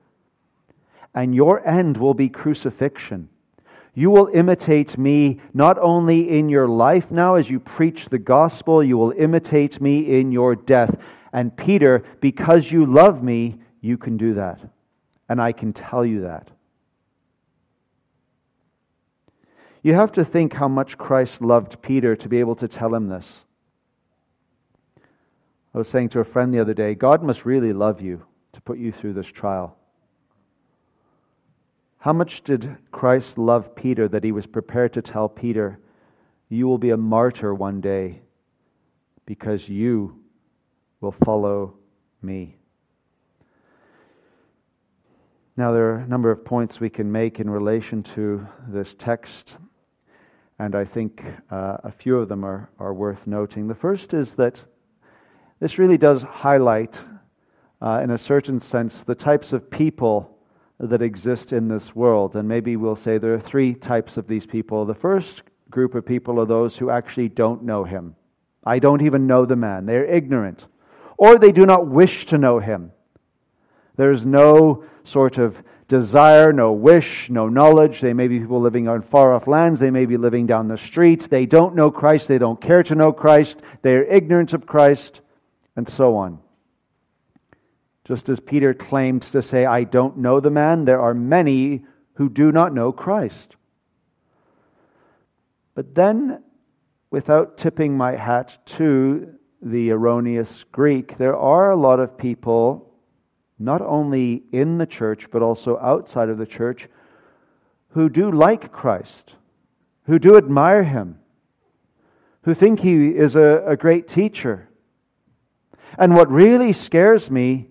And 1.15 1.35
your 1.35 1.67
end 1.67 1.97
will 1.97 2.13
be 2.13 2.29
crucifixion. 2.29 3.31
You 3.95 4.11
will 4.11 4.29
imitate 4.33 4.99
me 4.99 5.41
not 5.55 5.79
only 5.79 6.29
in 6.39 6.51
your 6.51 6.69
life 6.69 7.11
now 7.11 7.37
as 7.37 7.49
you 7.49 7.59
preach 7.59 8.11
the 8.11 8.19
gospel, 8.19 8.85
you 8.85 8.99
will 8.99 9.13
imitate 9.13 9.81
me 9.81 10.21
in 10.21 10.31
your 10.31 10.55
death. 10.55 10.95
And 11.33 11.57
Peter, 11.57 12.05
because 12.21 12.71
you 12.71 12.85
love 12.85 13.23
me, 13.23 13.57
you 13.81 13.97
can 13.97 14.19
do 14.19 14.35
that. 14.35 14.61
And 15.31 15.41
I 15.41 15.53
can 15.53 15.73
tell 15.73 16.05
you 16.05 16.21
that. 16.21 16.51
You 19.83 19.95
have 19.95 20.13
to 20.13 20.25
think 20.25 20.53
how 20.53 20.69
much 20.69 20.99
Christ 20.99 21.41
loved 21.41 21.81
Peter 21.83 22.17
to 22.17 22.29
be 22.29 22.41
able 22.41 22.57
to 22.57 22.69
tell 22.69 22.95
him 22.95 23.09
this. 23.09 23.27
I 25.75 25.79
was 25.79 25.89
saying 25.89 26.09
to 26.11 26.21
a 26.21 26.25
friend 26.25 26.53
the 26.53 26.61
other 26.61 26.75
day, 26.75 26.95
God 26.95 27.23
must 27.23 27.45
really 27.45 27.73
love 27.73 28.01
you 28.01 28.25
to 28.53 28.61
put 28.61 28.79
you 28.79 28.91
through 28.91 29.13
this 29.13 29.27
trial. 29.27 29.77
How 31.99 32.13
much 32.13 32.43
did 32.43 32.77
Christ 32.91 33.39
love 33.39 33.75
Peter 33.75 34.09
that 34.09 34.25
he 34.25 34.33
was 34.33 34.47
prepared 34.47 34.93
to 34.95 35.03
tell 35.03 35.29
Peter, 35.29 35.79
You 36.49 36.67
will 36.67 36.79
be 36.79 36.91
a 36.91 36.97
martyr 36.97 37.55
one 37.55 37.81
day 37.81 38.23
because 39.27 39.69
you 39.69 40.19
will 41.01 41.15
follow 41.25 41.75
me? 42.23 42.57
Now, 45.57 45.73
there 45.73 45.91
are 45.91 45.99
a 45.99 46.07
number 46.07 46.31
of 46.31 46.45
points 46.45 46.79
we 46.79 46.89
can 46.89 47.11
make 47.11 47.41
in 47.41 47.51
relation 47.51 48.05
to 48.15 48.47
this 48.69 48.95
text 48.97 49.55
and 50.59 50.75
I 50.75 50.85
think 50.85 51.25
uh, 51.51 51.77
a 51.85 51.93
few 51.93 52.19
of 52.19 52.29
them 52.29 52.45
are, 52.45 52.69
are 52.79 52.93
worth 52.93 53.27
noting. 53.27 53.69
The 53.69 53.75
first 53.75 54.13
is 54.13 54.35
that 54.35 54.59
this 55.61 55.79
really 55.79 55.99
does 55.99 56.23
highlight, 56.23 57.01
uh, 57.81 58.01
in 58.03 58.11
a 58.11 58.19
certain 58.19 58.59
sense, 58.59 59.03
the 59.03 59.15
types 59.15 59.53
of 59.53 59.71
people 59.71 60.37
that 60.81 61.03
exist 61.03 61.53
in 61.53 61.69
this 61.69 61.95
world. 61.95 62.37
And 62.37 62.49
maybe 62.49 62.77
we'll 62.77 62.97
say 62.97 63.19
there 63.19 63.35
are 63.35 63.41
three 63.41 63.75
types 63.75 64.17
of 64.17 64.27
these 64.27 64.47
people. 64.47 64.85
The 64.85 64.95
first 64.95 65.43
group 65.71 65.95
of 65.95 66.07
people 66.07 66.41
are 66.41 66.47
those 66.47 66.77
who 66.77 66.91
actually 66.91 67.29
don't 67.29 67.65
know 67.65 67.85
him. 67.85 68.15
I 68.65 68.79
don't 68.79 69.03
even 69.03 69.27
know 69.27 69.47
the 69.47 69.57
man. 69.57 69.87
They're 69.87 70.05
ignorant. 70.05 70.67
Or 71.17 71.37
they 71.37 71.53
do 71.53 71.67
not 71.67 71.87
wish 71.87 72.27
to 72.27 72.39
know 72.39 72.59
him. 72.59 72.93
There's 73.97 74.25
no 74.25 74.85
sort 75.05 75.39
of 75.39 75.57
desire, 75.89 76.53
no 76.53 76.73
wish, 76.73 77.29
no 77.31 77.49
knowledge. 77.49 78.01
They 78.01 78.13
may 78.13 78.29
be 78.29 78.39
people 78.39 78.61
living 78.61 78.89
on 78.89 79.03
far 79.03 79.35
off 79.35 79.47
lands. 79.47 79.81
They 79.81 79.91
may 79.91 80.05
be 80.05 80.19
living 80.19 80.47
down 80.47 80.69
the 80.69 80.77
streets. 80.77 81.27
They 81.27 81.47
don't 81.47 81.75
know 81.75 81.91
Christ. 81.91 82.29
They 82.29 82.39
don't 82.39 82.61
care 82.61 82.83
to 82.85 82.95
know 82.95 83.13
Christ. 83.13 83.59
They 83.83 83.95
are 83.95 84.05
ignorant 84.05 84.53
of 84.53 84.67
Christ, 84.67 85.21
and 85.75 85.89
so 85.89 86.17
on. 86.17 86.39
Just 88.05 88.29
as 88.29 88.39
Peter 88.39 88.75
claims 88.75 89.31
to 89.31 89.43
say, 89.43 89.65
I 89.65 89.85
don't 89.85 90.19
know 90.19 90.41
the 90.41 90.51
man, 90.51 90.85
there 90.85 91.01
are 91.01 91.15
many 91.15 91.85
who 92.15 92.29
do 92.29 92.53
not 92.53 92.75
know 92.75 92.93
Christ. 92.93 93.57
But 95.75 95.95
then, 95.95 96.43
without 97.11 97.59
tipping 97.59 97.97
my 97.97 98.17
hat 98.17 98.67
to 98.77 99.35
the 99.63 99.91
erroneous 99.91 100.65
Greek, 100.73 101.17
there 101.19 101.37
are 101.37 101.71
a 101.71 101.77
lot 101.77 102.01
of 102.01 102.19
people 102.19 102.88
not 103.59 103.83
only 103.83 104.43
in 104.53 104.79
the 104.79 104.87
church, 104.87 105.27
but 105.31 105.43
also 105.43 105.79
outside 105.79 106.29
of 106.29 106.39
the 106.39 106.47
church, 106.47 106.89
who 107.91 108.09
do 108.09 108.31
like 108.31 108.73
Christ, 108.73 109.33
who 110.05 110.19
do 110.19 110.37
admire 110.37 110.85
him, 110.85 111.19
who 112.43 112.55
think 112.55 112.81
he 112.81 113.09
is 113.09 113.35
a, 113.35 113.65
a 113.67 113.77
great 113.77 114.09
teacher. 114.09 114.69
And 115.99 116.15
what 116.15 116.31
really 116.31 116.73
scares 116.73 117.31
me 117.31 117.69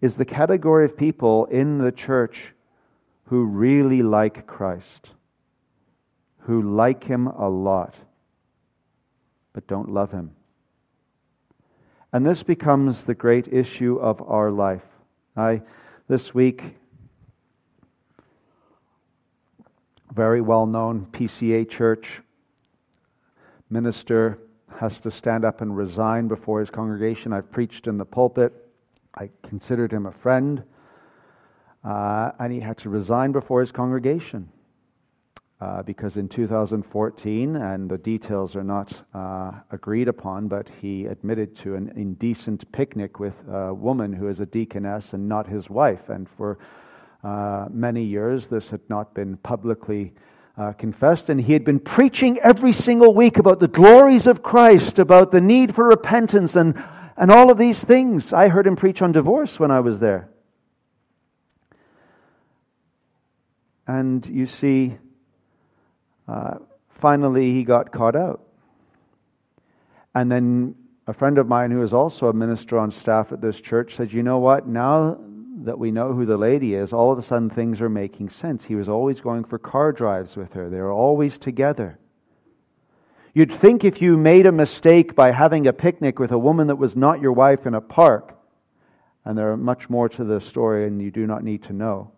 is 0.00 0.16
the 0.16 0.24
category 0.24 0.84
of 0.84 0.96
people 0.96 1.46
in 1.46 1.78
the 1.78 1.92
church 1.92 2.52
who 3.26 3.44
really 3.44 4.02
like 4.02 4.46
Christ, 4.46 5.08
who 6.40 6.62
like 6.62 7.04
him 7.04 7.26
a 7.26 7.48
lot, 7.48 7.94
but 9.52 9.66
don't 9.66 9.90
love 9.90 10.12
him. 10.12 10.35
And 12.12 12.24
this 12.24 12.42
becomes 12.42 13.04
the 13.04 13.14
great 13.14 13.48
issue 13.48 13.98
of 14.00 14.22
our 14.22 14.50
life. 14.50 14.82
I, 15.36 15.62
this 16.08 16.34
week, 16.34 16.76
very 20.14 20.40
well 20.40 20.66
known 20.66 21.06
PCA 21.12 21.68
church 21.68 22.06
minister 23.68 24.38
has 24.78 25.00
to 25.00 25.10
stand 25.10 25.44
up 25.44 25.60
and 25.60 25.76
resign 25.76 26.28
before 26.28 26.60
his 26.60 26.70
congregation. 26.70 27.32
I've 27.32 27.50
preached 27.50 27.86
in 27.86 27.98
the 27.98 28.04
pulpit. 28.04 28.52
I 29.14 29.30
considered 29.46 29.92
him 29.92 30.06
a 30.06 30.12
friend. 30.12 30.62
Uh, 31.84 32.32
and 32.38 32.52
he 32.52 32.60
had 32.60 32.78
to 32.78 32.88
resign 32.88 33.32
before 33.32 33.60
his 33.60 33.72
congregation 33.72 34.48
uh, 35.60 35.82
because 35.82 36.16
in 36.16 36.28
2014, 36.28 37.56
and 37.56 37.88
the 37.88 37.96
details 37.96 38.54
are 38.54 38.64
not 38.64 38.92
uh, 39.14 39.52
agreed 39.70 40.06
upon, 40.06 40.48
but 40.48 40.68
he 40.82 41.06
admitted 41.06 41.56
to 41.56 41.74
an 41.74 41.92
indecent 41.96 42.70
picnic 42.72 43.18
with 43.18 43.34
a 43.50 43.72
woman 43.72 44.12
who 44.12 44.28
is 44.28 44.40
a 44.40 44.46
deaconess 44.46 45.14
and 45.14 45.26
not 45.26 45.46
his 45.46 45.70
wife. 45.70 46.10
And 46.10 46.28
for 46.36 46.58
uh, 47.24 47.68
many 47.70 48.04
years, 48.04 48.48
this 48.48 48.68
had 48.68 48.82
not 48.90 49.14
been 49.14 49.38
publicly 49.38 50.12
uh, 50.58 50.72
confessed. 50.72 51.30
And 51.30 51.40
he 51.40 51.54
had 51.54 51.64
been 51.64 51.80
preaching 51.80 52.38
every 52.40 52.74
single 52.74 53.14
week 53.14 53.38
about 53.38 53.58
the 53.58 53.68
glories 53.68 54.26
of 54.26 54.42
Christ, 54.42 54.98
about 54.98 55.32
the 55.32 55.40
need 55.40 55.74
for 55.74 55.88
repentance, 55.88 56.54
and, 56.54 56.82
and 57.16 57.30
all 57.30 57.50
of 57.50 57.56
these 57.56 57.82
things. 57.82 58.32
I 58.32 58.48
heard 58.48 58.66
him 58.66 58.76
preach 58.76 59.00
on 59.00 59.12
divorce 59.12 59.58
when 59.58 59.70
I 59.70 59.80
was 59.80 60.00
there. 60.00 60.28
And 63.86 64.26
you 64.26 64.46
see, 64.46 64.98
uh, 66.28 66.54
finally, 67.00 67.52
he 67.52 67.64
got 67.64 67.92
caught 67.92 68.16
out. 68.16 68.42
And 70.14 70.30
then 70.30 70.74
a 71.06 71.12
friend 71.12 71.38
of 71.38 71.46
mine 71.46 71.70
who 71.70 71.82
is 71.82 71.92
also 71.92 72.28
a 72.28 72.32
minister 72.32 72.78
on 72.78 72.90
staff 72.90 73.32
at 73.32 73.40
this 73.40 73.60
church 73.60 73.96
said, 73.96 74.12
You 74.12 74.22
know 74.22 74.38
what? 74.38 74.66
Now 74.66 75.18
that 75.64 75.78
we 75.78 75.90
know 75.90 76.12
who 76.12 76.26
the 76.26 76.36
lady 76.36 76.74
is, 76.74 76.92
all 76.92 77.12
of 77.12 77.18
a 77.18 77.22
sudden 77.22 77.50
things 77.50 77.80
are 77.80 77.88
making 77.88 78.30
sense. 78.30 78.64
He 78.64 78.74
was 78.74 78.88
always 78.88 79.20
going 79.20 79.44
for 79.44 79.58
car 79.58 79.92
drives 79.92 80.36
with 80.36 80.52
her, 80.54 80.68
they 80.68 80.80
were 80.80 80.92
always 80.92 81.38
together. 81.38 81.98
You'd 83.34 83.52
think 83.52 83.84
if 83.84 84.00
you 84.00 84.16
made 84.16 84.46
a 84.46 84.52
mistake 84.52 85.14
by 85.14 85.30
having 85.30 85.66
a 85.66 85.72
picnic 85.72 86.18
with 86.18 86.32
a 86.32 86.38
woman 86.38 86.68
that 86.68 86.76
was 86.76 86.96
not 86.96 87.20
your 87.20 87.32
wife 87.32 87.66
in 87.66 87.74
a 87.74 87.82
park, 87.82 88.34
and 89.26 89.36
there 89.36 89.52
are 89.52 89.58
much 89.58 89.90
more 89.90 90.08
to 90.08 90.24
the 90.24 90.40
story 90.40 90.86
and 90.86 91.02
you 91.02 91.10
do 91.10 91.26
not 91.26 91.44
need 91.44 91.64
to 91.64 91.74
know, 91.74 92.12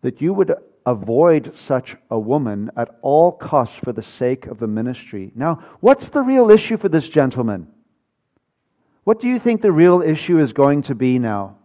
that 0.00 0.22
you 0.22 0.32
would 0.32 0.54
avoid 0.86 1.56
such 1.56 1.96
a 2.10 2.18
woman 2.18 2.70
at 2.76 2.98
all 3.02 3.32
costs 3.32 3.76
for 3.76 3.92
the 3.92 4.02
sake 4.02 4.46
of 4.46 4.58
the 4.58 4.66
ministry. 4.66 5.32
Now, 5.34 5.62
what's 5.80 6.08
the 6.08 6.22
real 6.22 6.50
issue 6.50 6.76
for 6.76 6.88
this 6.88 7.08
gentleman? 7.08 7.68
What 9.04 9.20
do 9.20 9.28
you 9.28 9.38
think 9.38 9.62
the 9.62 9.72
real 9.72 10.02
issue 10.02 10.38
is 10.38 10.52
going 10.52 10.82
to 10.82 10.94
be 10.94 11.18
now? 11.18 11.56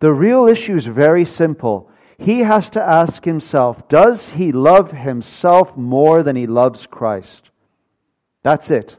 The 0.00 0.12
real 0.12 0.46
issue 0.46 0.76
is 0.76 0.86
very 0.86 1.24
simple. 1.24 1.90
He 2.18 2.40
has 2.40 2.70
to 2.70 2.82
ask 2.82 3.24
himself, 3.24 3.88
does 3.88 4.28
he 4.28 4.52
love 4.52 4.90
himself 4.90 5.76
more 5.76 6.22
than 6.22 6.36
he 6.36 6.46
loves 6.46 6.86
Christ? 6.86 7.50
That's 8.42 8.70
it. 8.70 8.96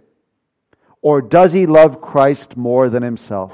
Or 1.01 1.21
does 1.21 1.53
he 1.53 1.65
love 1.65 2.01
Christ 2.01 2.57
more 2.57 2.89
than 2.89 3.03
himself? 3.03 3.53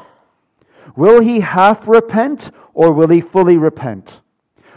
Will 0.96 1.22
he 1.22 1.40
half 1.40 1.88
repent 1.88 2.52
or 2.74 2.92
will 2.92 3.10
he 3.10 3.22
fully 3.22 3.58
repent? 3.58 4.20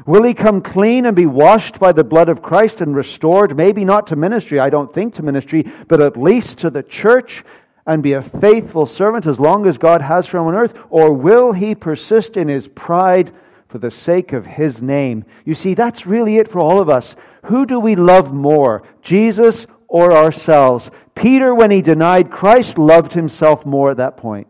Will 0.04 0.24
he 0.24 0.34
come 0.34 0.60
clean 0.60 1.06
and 1.06 1.16
be 1.16 1.26
washed 1.26 1.78
by 1.78 1.92
the 1.92 2.04
blood 2.04 2.28
of 2.28 2.42
Christ 2.42 2.80
and 2.80 2.94
restored, 2.94 3.56
maybe 3.56 3.84
not 3.84 4.08
to 4.08 4.16
ministry, 4.16 4.60
I 4.60 4.68
don't 4.68 4.92
think 4.92 5.14
to 5.14 5.22
ministry, 5.22 5.62
but 5.88 6.02
at 6.02 6.16
least 6.16 6.58
to 6.58 6.70
the 6.70 6.82
church 6.82 7.44
and 7.86 8.02
be 8.02 8.12
a 8.12 8.22
faithful 8.22 8.84
servant 8.84 9.26
as 9.26 9.40
long 9.40 9.66
as 9.66 9.78
God 9.78 10.02
has 10.02 10.26
for 10.26 10.38
him 10.38 10.44
on 10.44 10.54
earth? 10.54 10.74
Or 10.90 11.12
will 11.12 11.52
he 11.52 11.74
persist 11.74 12.36
in 12.36 12.48
his 12.48 12.68
pride 12.68 13.32
for 13.68 13.78
the 13.78 13.90
sake 13.90 14.32
of 14.32 14.44
his 14.44 14.82
name? 14.82 15.24
You 15.44 15.54
see, 15.54 15.74
that's 15.74 16.06
really 16.06 16.36
it 16.36 16.50
for 16.50 16.58
all 16.58 16.80
of 16.80 16.90
us. 16.90 17.16
Who 17.44 17.64
do 17.64 17.78
we 17.78 17.94
love 17.94 18.32
more, 18.32 18.82
Jesus 19.02 19.66
or 19.88 20.12
ourselves? 20.12 20.90
Peter, 21.14 21.54
when 21.54 21.70
he 21.70 21.80
denied 21.80 22.30
Christ, 22.30 22.76
loved 22.76 23.12
himself 23.12 23.64
more 23.64 23.92
at 23.92 23.96
that 23.98 24.16
point. 24.16 24.48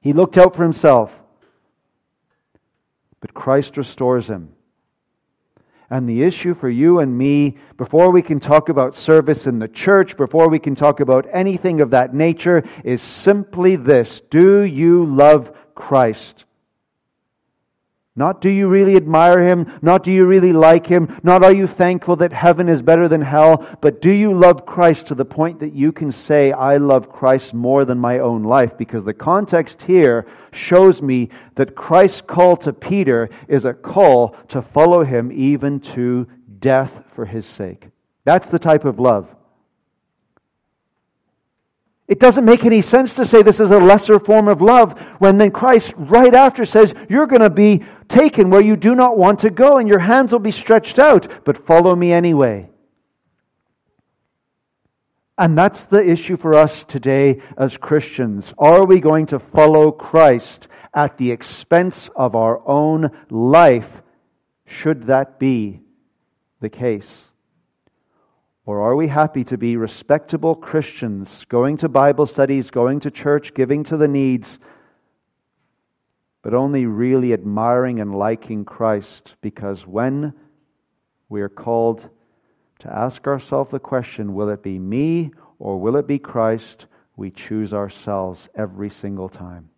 He 0.00 0.12
looked 0.12 0.36
out 0.36 0.56
for 0.56 0.62
himself. 0.64 1.12
But 3.20 3.34
Christ 3.34 3.76
restores 3.76 4.26
him. 4.26 4.50
And 5.90 6.08
the 6.08 6.22
issue 6.22 6.54
for 6.54 6.68
you 6.68 6.98
and 6.98 7.16
me, 7.16 7.56
before 7.78 8.10
we 8.10 8.20
can 8.20 8.40
talk 8.40 8.68
about 8.68 8.94
service 8.94 9.46
in 9.46 9.58
the 9.58 9.68
church, 9.68 10.16
before 10.16 10.48
we 10.48 10.58
can 10.58 10.74
talk 10.74 11.00
about 11.00 11.26
anything 11.32 11.80
of 11.80 11.90
that 11.90 12.14
nature, 12.14 12.62
is 12.84 13.00
simply 13.00 13.76
this 13.76 14.20
Do 14.30 14.62
you 14.62 15.06
love 15.06 15.50
Christ? 15.74 16.44
Not 18.18 18.40
do 18.40 18.50
you 18.50 18.66
really 18.66 18.96
admire 18.96 19.46
him, 19.46 19.78
not 19.80 20.02
do 20.02 20.10
you 20.10 20.26
really 20.26 20.52
like 20.52 20.84
him, 20.84 21.20
not 21.22 21.44
are 21.44 21.54
you 21.54 21.68
thankful 21.68 22.16
that 22.16 22.32
heaven 22.32 22.68
is 22.68 22.82
better 22.82 23.06
than 23.06 23.20
hell, 23.20 23.64
but 23.80 24.02
do 24.02 24.10
you 24.10 24.36
love 24.36 24.66
Christ 24.66 25.06
to 25.06 25.14
the 25.14 25.24
point 25.24 25.60
that 25.60 25.72
you 25.72 25.92
can 25.92 26.10
say, 26.10 26.50
I 26.50 26.78
love 26.78 27.12
Christ 27.12 27.54
more 27.54 27.84
than 27.84 27.96
my 27.96 28.18
own 28.18 28.42
life? 28.42 28.76
Because 28.76 29.04
the 29.04 29.14
context 29.14 29.82
here 29.82 30.26
shows 30.50 31.00
me 31.00 31.28
that 31.54 31.76
Christ's 31.76 32.22
call 32.22 32.56
to 32.56 32.72
Peter 32.72 33.30
is 33.46 33.64
a 33.64 33.72
call 33.72 34.34
to 34.48 34.62
follow 34.62 35.04
him 35.04 35.30
even 35.30 35.78
to 35.94 36.26
death 36.58 37.04
for 37.14 37.24
his 37.24 37.46
sake. 37.46 37.86
That's 38.24 38.50
the 38.50 38.58
type 38.58 38.84
of 38.84 38.98
love. 38.98 39.28
It 42.08 42.20
doesn't 42.20 42.46
make 42.46 42.64
any 42.64 42.80
sense 42.80 43.14
to 43.14 43.26
say 43.26 43.42
this 43.42 43.60
is 43.60 43.70
a 43.70 43.78
lesser 43.78 44.18
form 44.18 44.48
of 44.48 44.62
love 44.62 44.98
when 45.18 45.36
then 45.36 45.50
Christ 45.50 45.92
right 45.96 46.34
after 46.34 46.64
says, 46.64 46.94
You're 47.10 47.26
going 47.26 47.42
to 47.42 47.50
be 47.50 47.84
taken 48.08 48.48
where 48.48 48.64
you 48.64 48.76
do 48.76 48.94
not 48.94 49.18
want 49.18 49.40
to 49.40 49.50
go 49.50 49.74
and 49.74 49.86
your 49.86 49.98
hands 49.98 50.32
will 50.32 50.38
be 50.38 50.50
stretched 50.50 50.98
out, 50.98 51.44
but 51.44 51.66
follow 51.66 51.94
me 51.94 52.10
anyway. 52.12 52.70
And 55.36 55.56
that's 55.56 55.84
the 55.84 56.02
issue 56.02 56.38
for 56.38 56.54
us 56.54 56.82
today 56.84 57.42
as 57.58 57.76
Christians. 57.76 58.54
Are 58.58 58.86
we 58.86 59.00
going 59.00 59.26
to 59.26 59.38
follow 59.38 59.92
Christ 59.92 60.66
at 60.94 61.18
the 61.18 61.30
expense 61.30 62.08
of 62.16 62.34
our 62.34 62.66
own 62.66 63.10
life, 63.30 64.02
should 64.66 65.06
that 65.08 65.38
be 65.38 65.80
the 66.60 66.70
case? 66.70 67.27
Or 68.68 68.82
are 68.82 68.94
we 68.94 69.08
happy 69.08 69.44
to 69.44 69.56
be 69.56 69.78
respectable 69.78 70.54
Christians, 70.54 71.46
going 71.48 71.78
to 71.78 71.88
Bible 71.88 72.26
studies, 72.26 72.70
going 72.70 73.00
to 73.00 73.10
church, 73.10 73.54
giving 73.54 73.82
to 73.84 73.96
the 73.96 74.08
needs, 74.08 74.58
but 76.42 76.52
only 76.52 76.84
really 76.84 77.32
admiring 77.32 77.98
and 77.98 78.14
liking 78.14 78.66
Christ? 78.66 79.36
Because 79.40 79.86
when 79.86 80.34
we 81.30 81.40
are 81.40 81.48
called 81.48 82.10
to 82.80 82.94
ask 82.94 83.26
ourselves 83.26 83.70
the 83.70 83.78
question, 83.78 84.34
will 84.34 84.50
it 84.50 84.62
be 84.62 84.78
me 84.78 85.30
or 85.58 85.80
will 85.80 85.96
it 85.96 86.06
be 86.06 86.18
Christ? 86.18 86.84
We 87.16 87.30
choose 87.30 87.72
ourselves 87.72 88.50
every 88.54 88.90
single 88.90 89.30
time. 89.30 89.70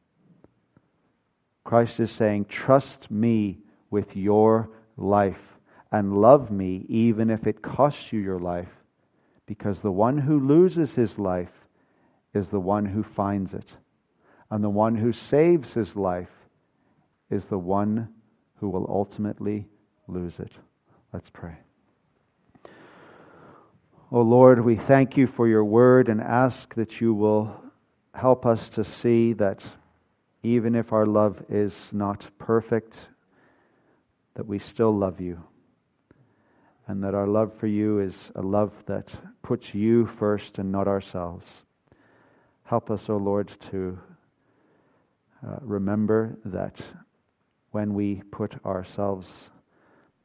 Christ 1.62 2.00
is 2.00 2.11
saying, 2.11 2.46
Trust 2.46 3.09
me 3.09 3.61
with 3.88 4.16
your 4.16 4.68
life 4.96 5.38
and 5.92 6.20
love 6.20 6.50
me 6.50 6.87
even 6.88 7.31
if 7.31 7.46
it 7.46 7.62
costs 7.62 8.12
you 8.12 8.18
your 8.18 8.40
life 8.40 8.66
because 9.50 9.80
the 9.80 9.90
one 9.90 10.16
who 10.16 10.38
loses 10.38 10.94
his 10.94 11.18
life 11.18 11.66
is 12.34 12.50
the 12.50 12.60
one 12.60 12.86
who 12.86 13.02
finds 13.02 13.52
it. 13.52 13.68
And 14.48 14.62
the 14.62 14.70
one 14.70 14.94
who 14.94 15.12
saves 15.12 15.74
his 15.74 15.96
life 15.96 16.30
is 17.30 17.46
the 17.46 17.58
one 17.58 18.10
who 18.60 18.68
will 18.68 18.86
ultimately 18.88 19.66
lose 20.06 20.38
it. 20.38 20.52
Let's 21.12 21.30
pray. 21.30 21.56
Oh 24.12 24.22
Lord, 24.22 24.64
we 24.64 24.76
thank 24.76 25.16
you 25.16 25.26
for 25.26 25.48
your 25.48 25.64
word 25.64 26.08
and 26.08 26.20
ask 26.20 26.72
that 26.76 27.00
you 27.00 27.12
will 27.12 27.52
help 28.14 28.46
us 28.46 28.68
to 28.68 28.84
see 28.84 29.32
that 29.32 29.64
even 30.44 30.76
if 30.76 30.92
our 30.92 31.06
love 31.06 31.42
is 31.48 31.74
not 31.90 32.24
perfect, 32.38 32.96
that 34.34 34.46
we 34.46 34.60
still 34.60 34.96
love 34.96 35.20
you 35.20 35.42
and 36.90 37.05
that 37.05 37.14
our 37.14 37.29
love 37.29 37.53
for 37.57 37.68
you 37.68 38.00
is 38.00 38.33
a 38.35 38.42
love 38.42 38.72
that 38.87 39.14
puts 39.42 39.72
you 39.72 40.07
first 40.18 40.59
and 40.59 40.72
not 40.72 40.88
ourselves. 40.88 41.46
Help 42.64 42.90
us, 42.90 43.09
O 43.09 43.14
oh 43.14 43.16
Lord, 43.16 43.48
to 43.70 43.96
uh, 45.46 45.59
remember 45.61 46.37
that 46.46 46.81
when 47.70 47.94
we 47.94 48.22
put 48.33 48.57
ourselves 48.66 49.50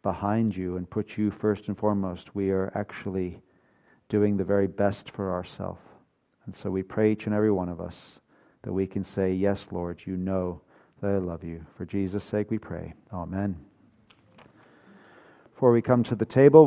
behind 0.02 0.58
you 0.58 0.78
and 0.78 0.90
put 0.90 1.20
you 1.20 1.30
first 1.30 1.68
and 1.68 1.78
foremost, 1.78 2.34
we 2.34 2.50
are 2.50 2.72
actually 2.74 3.40
doing 4.10 4.36
the 4.36 4.44
very 4.44 4.66
best 4.66 5.12
for 5.12 5.32
ourselves. 5.32 5.82
And 6.48 6.56
so 6.58 6.72
we 6.72 6.82
pray 6.82 7.12
each 7.12 7.28
and 7.28 7.36
every 7.36 7.52
one 7.52 7.70
of 7.70 7.80
us 7.80 7.96
that 8.64 8.74
we 8.74 8.88
can 8.88 9.06
say, 9.06 9.32
Yes, 9.32 9.68
Lord, 9.70 10.02
you 10.06 10.18
know 10.18 10.62
that 11.00 11.12
I 11.12 11.18
love 11.20 11.44
you. 11.44 11.64
For 11.78 11.86
Jesus' 11.86 12.24
sake 12.24 12.50
we 12.50 12.58
pray. 12.58 12.96
Amen. 13.14 13.56
Before 15.56 15.72
we 15.72 15.82
come 15.82 16.04
to 16.04 16.16
the 16.16 16.26
table, 16.26 16.64